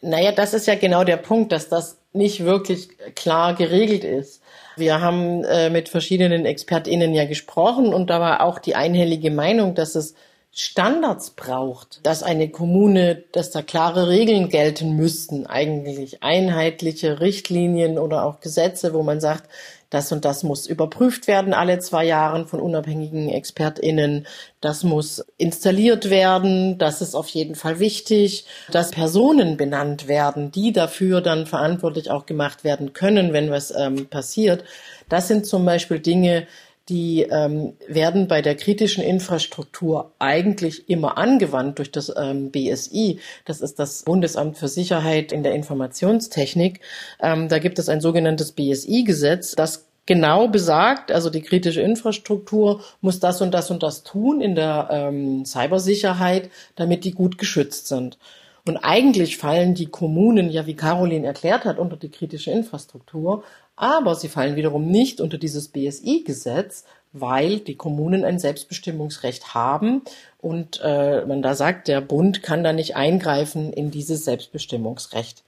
Naja, 0.00 0.32
das 0.32 0.54
ist 0.54 0.66
ja 0.66 0.76
genau 0.76 1.04
der 1.04 1.18
Punkt, 1.18 1.52
dass 1.52 1.68
das 1.68 1.98
nicht 2.14 2.44
wirklich 2.44 2.88
klar 3.14 3.54
geregelt 3.54 4.04
ist. 4.04 4.40
Wir 4.76 5.00
haben 5.00 5.44
äh, 5.44 5.70
mit 5.70 5.88
verschiedenen 5.88 6.46
ExpertInnen 6.46 7.14
ja 7.14 7.26
gesprochen 7.26 7.92
und 7.92 8.10
da 8.10 8.20
war 8.20 8.42
auch 8.42 8.58
die 8.58 8.74
einhellige 8.74 9.30
Meinung, 9.30 9.74
dass 9.74 9.94
es 9.94 10.14
Standards 10.56 11.30
braucht, 11.30 12.06
dass 12.06 12.22
eine 12.22 12.48
Kommune, 12.48 13.24
dass 13.32 13.50
da 13.50 13.60
klare 13.60 14.08
Regeln 14.08 14.48
gelten 14.48 14.94
müssten, 14.94 15.46
eigentlich 15.46 16.22
einheitliche 16.22 17.20
Richtlinien 17.20 17.98
oder 17.98 18.24
auch 18.24 18.38
Gesetze, 18.38 18.94
wo 18.94 19.02
man 19.02 19.20
sagt, 19.20 19.50
das 19.94 20.10
und 20.10 20.24
das 20.24 20.42
muss 20.42 20.66
überprüft 20.66 21.28
werden 21.28 21.54
alle 21.54 21.78
zwei 21.78 22.04
Jahre 22.04 22.46
von 22.46 22.60
unabhängigen 22.60 23.28
ExpertInnen. 23.28 24.26
Das 24.60 24.82
muss 24.82 25.24
installiert 25.38 26.10
werden. 26.10 26.78
Das 26.78 27.00
ist 27.00 27.14
auf 27.14 27.28
jeden 27.28 27.54
Fall 27.54 27.78
wichtig, 27.78 28.44
dass 28.72 28.90
Personen 28.90 29.56
benannt 29.56 30.08
werden, 30.08 30.50
die 30.50 30.72
dafür 30.72 31.20
dann 31.20 31.46
verantwortlich 31.46 32.10
auch 32.10 32.26
gemacht 32.26 32.64
werden 32.64 32.92
können, 32.92 33.32
wenn 33.32 33.52
was 33.52 33.72
ähm, 33.76 34.06
passiert. 34.06 34.64
Das 35.08 35.28
sind 35.28 35.46
zum 35.46 35.64
Beispiel 35.64 36.00
Dinge, 36.00 36.48
die 36.88 37.22
ähm, 37.22 37.74
werden 37.88 38.28
bei 38.28 38.42
der 38.42 38.56
kritischen 38.56 39.02
Infrastruktur 39.02 40.12
eigentlich 40.18 40.88
immer 40.88 41.16
angewandt 41.16 41.78
durch 41.78 41.90
das 41.90 42.12
ähm, 42.14 42.50
BSI. 42.50 43.20
Das 43.46 43.60
ist 43.60 43.78
das 43.78 44.02
Bundesamt 44.02 44.58
für 44.58 44.68
Sicherheit 44.68 45.32
in 45.32 45.42
der 45.42 45.54
Informationstechnik. 45.54 46.80
Ähm, 47.20 47.48
da 47.48 47.58
gibt 47.58 47.78
es 47.78 47.88
ein 47.88 48.00
sogenanntes 48.00 48.52
BSI-Gesetz, 48.52 49.54
das 49.54 49.86
genau 50.06 50.48
besagt, 50.48 51.10
also 51.10 51.30
die 51.30 51.40
kritische 51.40 51.80
Infrastruktur 51.80 52.82
muss 53.00 53.20
das 53.20 53.40
und 53.40 53.52
das 53.52 53.70
und 53.70 53.82
das 53.82 54.02
tun 54.02 54.42
in 54.42 54.54
der 54.54 54.88
ähm, 54.90 55.46
Cybersicherheit, 55.46 56.50
damit 56.76 57.04
die 57.04 57.12
gut 57.12 57.38
geschützt 57.38 57.88
sind. 57.88 58.18
Und 58.66 58.78
eigentlich 58.78 59.36
fallen 59.36 59.74
die 59.74 59.86
Kommunen, 59.86 60.50
ja 60.50 60.66
wie 60.66 60.74
Caroline 60.74 61.26
erklärt 61.26 61.66
hat, 61.66 61.78
unter 61.78 61.96
die 61.96 62.08
kritische 62.08 62.50
Infrastruktur, 62.50 63.44
aber 63.76 64.14
sie 64.14 64.28
fallen 64.28 64.56
wiederum 64.56 64.86
nicht 64.86 65.20
unter 65.20 65.38
dieses 65.38 65.68
BSI-Gesetz, 65.68 66.84
weil 67.12 67.60
die 67.60 67.76
Kommunen 67.76 68.24
ein 68.24 68.38
Selbstbestimmungsrecht 68.38 69.54
haben 69.54 70.02
und 70.38 70.80
äh, 70.82 71.24
man 71.24 71.42
da 71.42 71.54
sagt, 71.54 71.88
der 71.88 72.00
Bund 72.00 72.42
kann 72.42 72.64
da 72.64 72.72
nicht 72.72 72.96
eingreifen 72.96 73.72
in 73.72 73.90
dieses 73.90 74.24
Selbstbestimmungsrecht. 74.24 75.42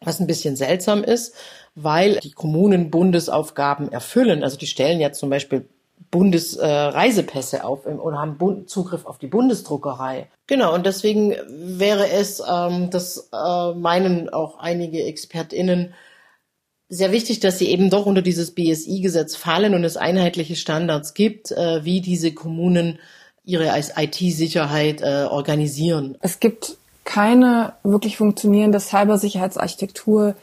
Was 0.00 0.20
ein 0.20 0.26
bisschen 0.26 0.56
seltsam 0.56 1.02
ist, 1.04 1.34
weil 1.74 2.18
die 2.20 2.32
Kommunen 2.32 2.90
Bundesaufgaben 2.90 3.90
erfüllen. 3.90 4.42
Also 4.42 4.56
die 4.56 4.66
stellen 4.66 5.00
ja 5.00 5.12
zum 5.12 5.30
Beispiel 5.30 5.66
Bundesreisepässe 6.10 7.58
äh, 7.58 7.60
auf 7.60 7.86
oder 7.86 8.18
haben 8.18 8.36
Bund 8.36 8.68
Zugriff 8.68 9.06
auf 9.06 9.18
die 9.18 9.28
Bundesdruckerei. 9.28 10.28
Genau, 10.46 10.74
und 10.74 10.84
deswegen 10.84 11.34
wäre 11.48 12.10
es, 12.10 12.42
ähm, 12.46 12.90
das 12.90 13.30
äh, 13.32 13.72
meinen 13.74 14.28
auch 14.28 14.58
einige 14.58 15.02
ExpertInnen, 15.04 15.94
sehr 16.94 17.10
wichtig, 17.10 17.40
dass 17.40 17.58
sie 17.58 17.68
eben 17.68 17.88
doch 17.88 18.04
unter 18.04 18.20
dieses 18.20 18.50
BSI-Gesetz 18.50 19.34
fallen 19.34 19.74
und 19.74 19.82
es 19.82 19.96
einheitliche 19.96 20.56
Standards 20.56 21.14
gibt, 21.14 21.50
äh, 21.50 21.84
wie 21.84 22.02
diese 22.02 22.32
Kommunen 22.32 22.98
ihre 23.44 23.72
IT-Sicherheit 23.96 25.00
äh, 25.00 25.24
organisieren. 25.24 26.18
Es 26.20 26.38
gibt 26.38 26.76
keine 27.04 27.72
wirklich 27.82 28.18
funktionierende 28.18 28.78
Cybersicherheitsarchitektur, 28.78 30.34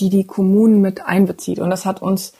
die 0.00 0.10
die 0.10 0.24
Kommunen 0.24 0.80
mit 0.80 1.06
einbezieht. 1.06 1.60
Und 1.60 1.70
das 1.70 1.86
hat 1.86 2.02
uns 2.02 2.32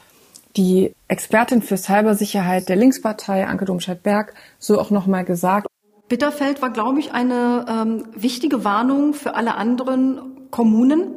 die 0.57 0.93
Expertin 1.07 1.63
für 1.63 1.77
Cybersicherheit 1.77 2.69
der 2.69 2.77
Linkspartei, 2.77 3.47
Anke 3.47 3.65
Domscheit-Berg, 3.65 4.35
so 4.59 4.81
auch 4.81 4.91
nochmal 4.91 5.25
gesagt. 5.25 5.69
Bitterfeld 6.09 6.61
war, 6.61 6.71
glaube 6.71 6.99
ich, 6.99 7.13
eine 7.13 7.65
ähm, 7.69 8.05
wichtige 8.15 8.65
Warnung 8.65 9.15
für 9.15 9.35
alle 9.37 9.55
anderen 9.55 10.51
Kommunen, 10.51 11.15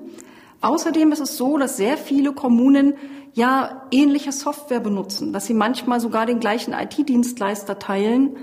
Außerdem 0.66 1.12
ist 1.12 1.20
es 1.20 1.38
so, 1.38 1.58
dass 1.58 1.78
sehr 1.78 1.96
viele 1.96 2.34
Kommunen 2.34 2.96
ja 3.34 3.84
ähnliche 3.92 4.32
Software 4.32 4.80
benutzen, 4.80 5.32
dass 5.32 5.46
sie 5.46 5.54
manchmal 5.54 6.00
sogar 6.00 6.26
den 6.26 6.40
gleichen 6.40 6.74
IT-Dienstleister 6.74 7.78
teilen 7.78 8.36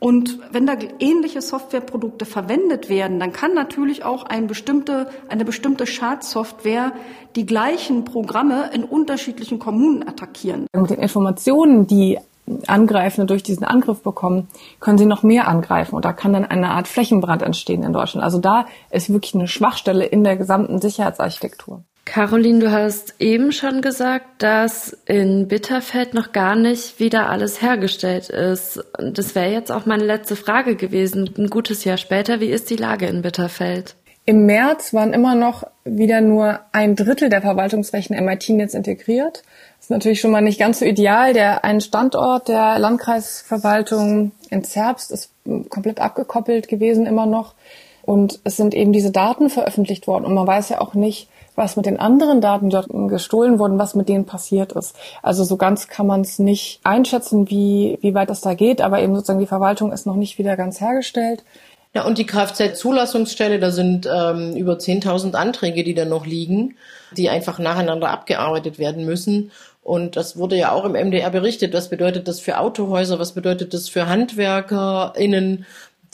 Und 0.00 0.38
wenn 0.50 0.66
da 0.66 0.76
ähnliche 0.98 1.42
Softwareprodukte 1.42 2.24
verwendet 2.24 2.88
werden, 2.88 3.20
dann 3.20 3.32
kann 3.32 3.52
natürlich 3.52 4.02
auch 4.02 4.24
ein 4.24 4.46
bestimmte, 4.46 5.10
eine 5.28 5.44
bestimmte 5.44 5.86
Schadsoftware 5.86 6.92
die 7.36 7.44
gleichen 7.44 8.04
Programme 8.04 8.70
in 8.72 8.84
unterschiedlichen 8.84 9.58
Kommunen 9.58 10.02
attackieren. 10.08 10.66
Mit 10.74 10.90
den 10.90 11.00
Informationen, 11.00 11.86
die 11.86 12.18
Angreifende 12.66 13.26
durch 13.26 13.42
diesen 13.42 13.64
Angriff 13.64 14.02
bekommen, 14.02 14.48
können 14.80 14.98
sie 14.98 15.06
noch 15.06 15.22
mehr 15.22 15.48
angreifen 15.48 15.94
und 15.94 16.04
da 16.04 16.12
kann 16.12 16.32
dann 16.32 16.44
eine 16.44 16.70
Art 16.70 16.88
Flächenbrand 16.88 17.42
entstehen 17.42 17.82
in 17.82 17.92
Deutschland. 17.92 18.24
Also 18.24 18.38
da 18.38 18.66
ist 18.90 19.12
wirklich 19.12 19.34
eine 19.34 19.48
Schwachstelle 19.48 20.04
in 20.04 20.24
der 20.24 20.36
gesamten 20.36 20.80
Sicherheitsarchitektur. 20.80 21.84
Caroline, 22.06 22.58
du 22.58 22.72
hast 22.72 23.14
eben 23.20 23.52
schon 23.52 23.82
gesagt, 23.82 24.42
dass 24.42 24.98
in 25.06 25.46
Bitterfeld 25.46 26.12
noch 26.12 26.32
gar 26.32 26.56
nicht 26.56 26.98
wieder 26.98 27.30
alles 27.30 27.62
hergestellt 27.62 28.30
ist. 28.30 28.82
Das 28.98 29.36
wäre 29.36 29.52
jetzt 29.52 29.70
auch 29.70 29.86
meine 29.86 30.04
letzte 30.04 30.34
Frage 30.34 30.74
gewesen. 30.74 31.30
Ein 31.38 31.50
gutes 31.50 31.84
Jahr 31.84 31.98
später, 31.98 32.40
wie 32.40 32.50
ist 32.50 32.68
die 32.70 32.76
Lage 32.76 33.06
in 33.06 33.22
Bitterfeld? 33.22 33.94
Im 34.24 34.44
März 34.46 34.92
waren 34.92 35.12
immer 35.12 35.34
noch 35.34 35.64
wieder 35.84 36.20
nur 36.20 36.60
ein 36.72 36.96
Drittel 36.96 37.28
der 37.28 37.42
Verwaltungsflächen 37.42 38.16
MIT-Netz 38.24 38.74
integriert. 38.74 39.42
Ist 39.80 39.90
natürlich 39.90 40.20
schon 40.20 40.30
mal 40.30 40.42
nicht 40.42 40.60
ganz 40.60 40.78
so 40.78 40.84
ideal. 40.84 41.32
Der 41.32 41.64
ein 41.64 41.80
Standort 41.80 42.48
der 42.48 42.78
Landkreisverwaltung 42.78 44.32
in 44.50 44.62
Zerbst 44.62 45.10
ist 45.10 45.30
komplett 45.68 46.00
abgekoppelt 46.00 46.68
gewesen 46.68 47.06
immer 47.06 47.26
noch. 47.26 47.54
Und 48.02 48.40
es 48.44 48.56
sind 48.56 48.74
eben 48.74 48.92
diese 48.92 49.10
Daten 49.10 49.50
veröffentlicht 49.50 50.06
worden. 50.06 50.24
Und 50.24 50.34
man 50.34 50.46
weiß 50.46 50.68
ja 50.68 50.80
auch 50.80 50.94
nicht, 50.94 51.28
was 51.56 51.76
mit 51.76 51.86
den 51.86 51.98
anderen 51.98 52.40
Daten, 52.40 52.70
die 52.70 52.74
dort 52.74 52.88
gestohlen 53.08 53.58
wurden, 53.58 53.78
was 53.78 53.94
mit 53.94 54.08
denen 54.08 54.24
passiert 54.24 54.72
ist. 54.72 54.96
Also 55.22 55.44
so 55.44 55.56
ganz 55.56 55.88
kann 55.88 56.06
man 56.06 56.22
es 56.22 56.38
nicht 56.38 56.80
einschätzen, 56.84 57.50
wie, 57.50 57.98
wie 58.00 58.14
weit 58.14 58.30
das 58.30 58.40
da 58.40 58.54
geht, 58.54 58.80
aber 58.80 59.00
eben 59.00 59.14
sozusagen 59.14 59.40
die 59.40 59.46
Verwaltung 59.46 59.92
ist 59.92 60.06
noch 60.06 60.16
nicht 60.16 60.38
wieder 60.38 60.56
ganz 60.56 60.80
hergestellt. 60.80 61.44
Ja, 61.92 62.04
und 62.04 62.18
die 62.18 62.26
Kfz-Zulassungsstelle, 62.26 63.58
da 63.58 63.72
sind 63.72 64.06
ähm, 64.06 64.54
über 64.54 64.74
10.000 64.74 65.34
Anträge, 65.34 65.82
die 65.82 65.94
da 65.94 66.04
noch 66.04 66.24
liegen, 66.24 66.76
die 67.16 67.28
einfach 67.28 67.58
nacheinander 67.58 68.10
abgearbeitet 68.10 68.78
werden 68.78 69.04
müssen. 69.04 69.50
Und 69.82 70.16
das 70.16 70.36
wurde 70.36 70.56
ja 70.56 70.72
auch 70.72 70.84
im 70.84 70.92
MDR 70.92 71.30
berichtet. 71.30 71.72
Was 71.72 71.88
bedeutet 71.88 72.28
das 72.28 72.40
für 72.40 72.58
Autohäuser? 72.58 73.18
Was 73.18 73.32
bedeutet 73.32 73.72
das 73.74 73.88
für 73.88 74.06
HandwerkerInnen? 74.06 75.64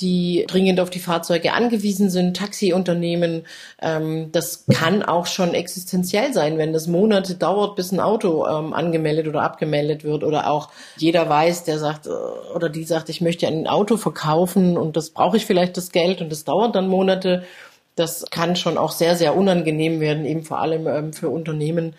die 0.01 0.45
dringend 0.47 0.79
auf 0.81 0.91
die 0.91 0.99
Fahrzeuge 0.99 1.53
angewiesen 1.53 2.11
sind, 2.11 2.37
Taxiunternehmen. 2.37 3.47
Ähm, 3.81 4.31
das 4.33 4.67
kann 4.67 5.03
auch 5.03 5.27
schon 5.27 5.55
existenziell 5.55 6.35
sein, 6.35 6.59
wenn 6.59 6.73
das 6.73 6.87
Monate 6.87 7.35
dauert, 7.35 7.77
bis 7.77 7.93
ein 7.93 8.01
Auto 8.01 8.47
ähm, 8.47 8.75
angemeldet 8.75 9.27
oder 9.27 9.43
abgemeldet 9.43 10.05
wird 10.05 10.23
oder 10.23 10.51
auch 10.51 10.69
jeder 10.99 11.29
weiß, 11.29 11.65
der 11.65 11.79
sagt 11.79 12.07
äh, 12.07 12.11
oder 12.55 12.69
die 12.69 12.85
sagt, 12.85 13.09
ich 13.09 13.23
möchte 13.23 13.47
ein 13.47 13.67
Auto 13.67 13.97
verkaufen 13.97 14.77
und 14.77 14.97
das 14.97 15.11
brauche 15.11 15.39
ich 15.39 15.47
vielleicht 15.47 15.77
das 15.77 15.93
Geld 15.93 16.21
und 16.21 16.31
das 16.31 16.45
dauert 16.45 16.75
dann 16.75 16.89
Monate. 16.89 17.45
Das 17.95 18.27
kann 18.31 18.57
schon 18.57 18.77
auch 18.77 18.93
sehr, 18.93 19.17
sehr 19.17 19.35
unangenehm 19.35 20.01
werden, 20.01 20.27
eben 20.27 20.43
vor 20.43 20.59
allem 20.59 20.87
ähm, 20.87 21.13
für 21.15 21.31
Unternehmen, 21.31 21.95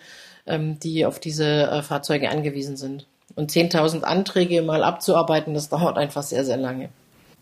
ähm, 0.48 0.78
die 0.80 1.06
auf 1.06 1.18
diese 1.18 1.44
äh, 1.44 1.82
Fahrzeuge 1.82 2.30
angewiesen 2.30 2.76
sind. 2.76 3.06
Und 3.34 3.52
10.000 3.52 4.02
Anträge 4.02 4.62
mal 4.62 4.82
abzuarbeiten, 4.82 5.54
das 5.54 5.68
dauert 5.68 5.96
einfach 5.96 6.22
sehr, 6.22 6.44
sehr 6.44 6.56
lange. 6.56 6.88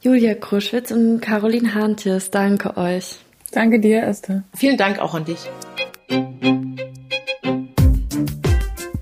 Julia 0.02 0.34
Kruschwitz 0.34 0.90
und 0.90 1.20
Caroline 1.20 1.74
Hantjes, 1.74 2.30
danke 2.30 2.76
euch. 2.76 3.16
Danke 3.52 3.80
dir, 3.80 4.02
Esther. 4.02 4.42
Vielen 4.54 4.76
Dank 4.76 4.98
auch 4.98 5.14
an 5.14 5.24
dich. 5.24 5.48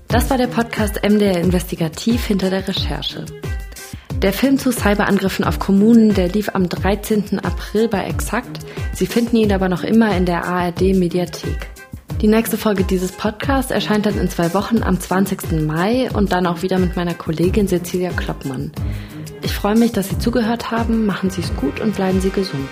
Das 0.07 0.29
war 0.29 0.37
der 0.37 0.47
Podcast 0.47 1.01
MDR 1.03 1.41
Investigativ 1.41 2.25
hinter 2.25 2.49
der 2.49 2.65
Recherche. 2.65 3.25
Der 4.21 4.31
Film 4.31 4.57
zu 4.57 4.71
Cyberangriffen 4.71 5.43
auf 5.43 5.59
Kommunen, 5.59 6.13
der 6.13 6.29
lief 6.29 6.49
am 6.53 6.69
13. 6.69 7.39
April 7.39 7.89
bei 7.89 8.05
Exakt. 8.05 8.59
Sie 8.93 9.05
finden 9.05 9.35
ihn 9.35 9.51
aber 9.51 9.67
noch 9.67 9.83
immer 9.83 10.15
in 10.15 10.25
der 10.25 10.45
ARD 10.45 10.95
Mediathek. 10.95 11.74
Die 12.25 12.31
nächste 12.31 12.57
Folge 12.57 12.83
dieses 12.83 13.11
Podcasts 13.11 13.69
erscheint 13.69 14.07
dann 14.07 14.17
in 14.17 14.27
zwei 14.31 14.55
Wochen 14.55 14.81
am 14.81 14.99
20. 14.99 15.61
Mai 15.61 16.09
und 16.11 16.31
dann 16.31 16.47
auch 16.47 16.63
wieder 16.63 16.79
mit 16.79 16.95
meiner 16.95 17.13
Kollegin 17.13 17.67
Cecilia 17.67 18.09
Kloppmann. 18.09 18.71
Ich 19.43 19.53
freue 19.53 19.75
mich, 19.75 19.91
dass 19.91 20.09
Sie 20.09 20.17
zugehört 20.17 20.71
haben. 20.71 21.05
Machen 21.05 21.29
Sie 21.29 21.41
es 21.41 21.55
gut 21.55 21.79
und 21.79 21.95
bleiben 21.95 22.21
Sie 22.21 22.31
gesund. 22.31 22.67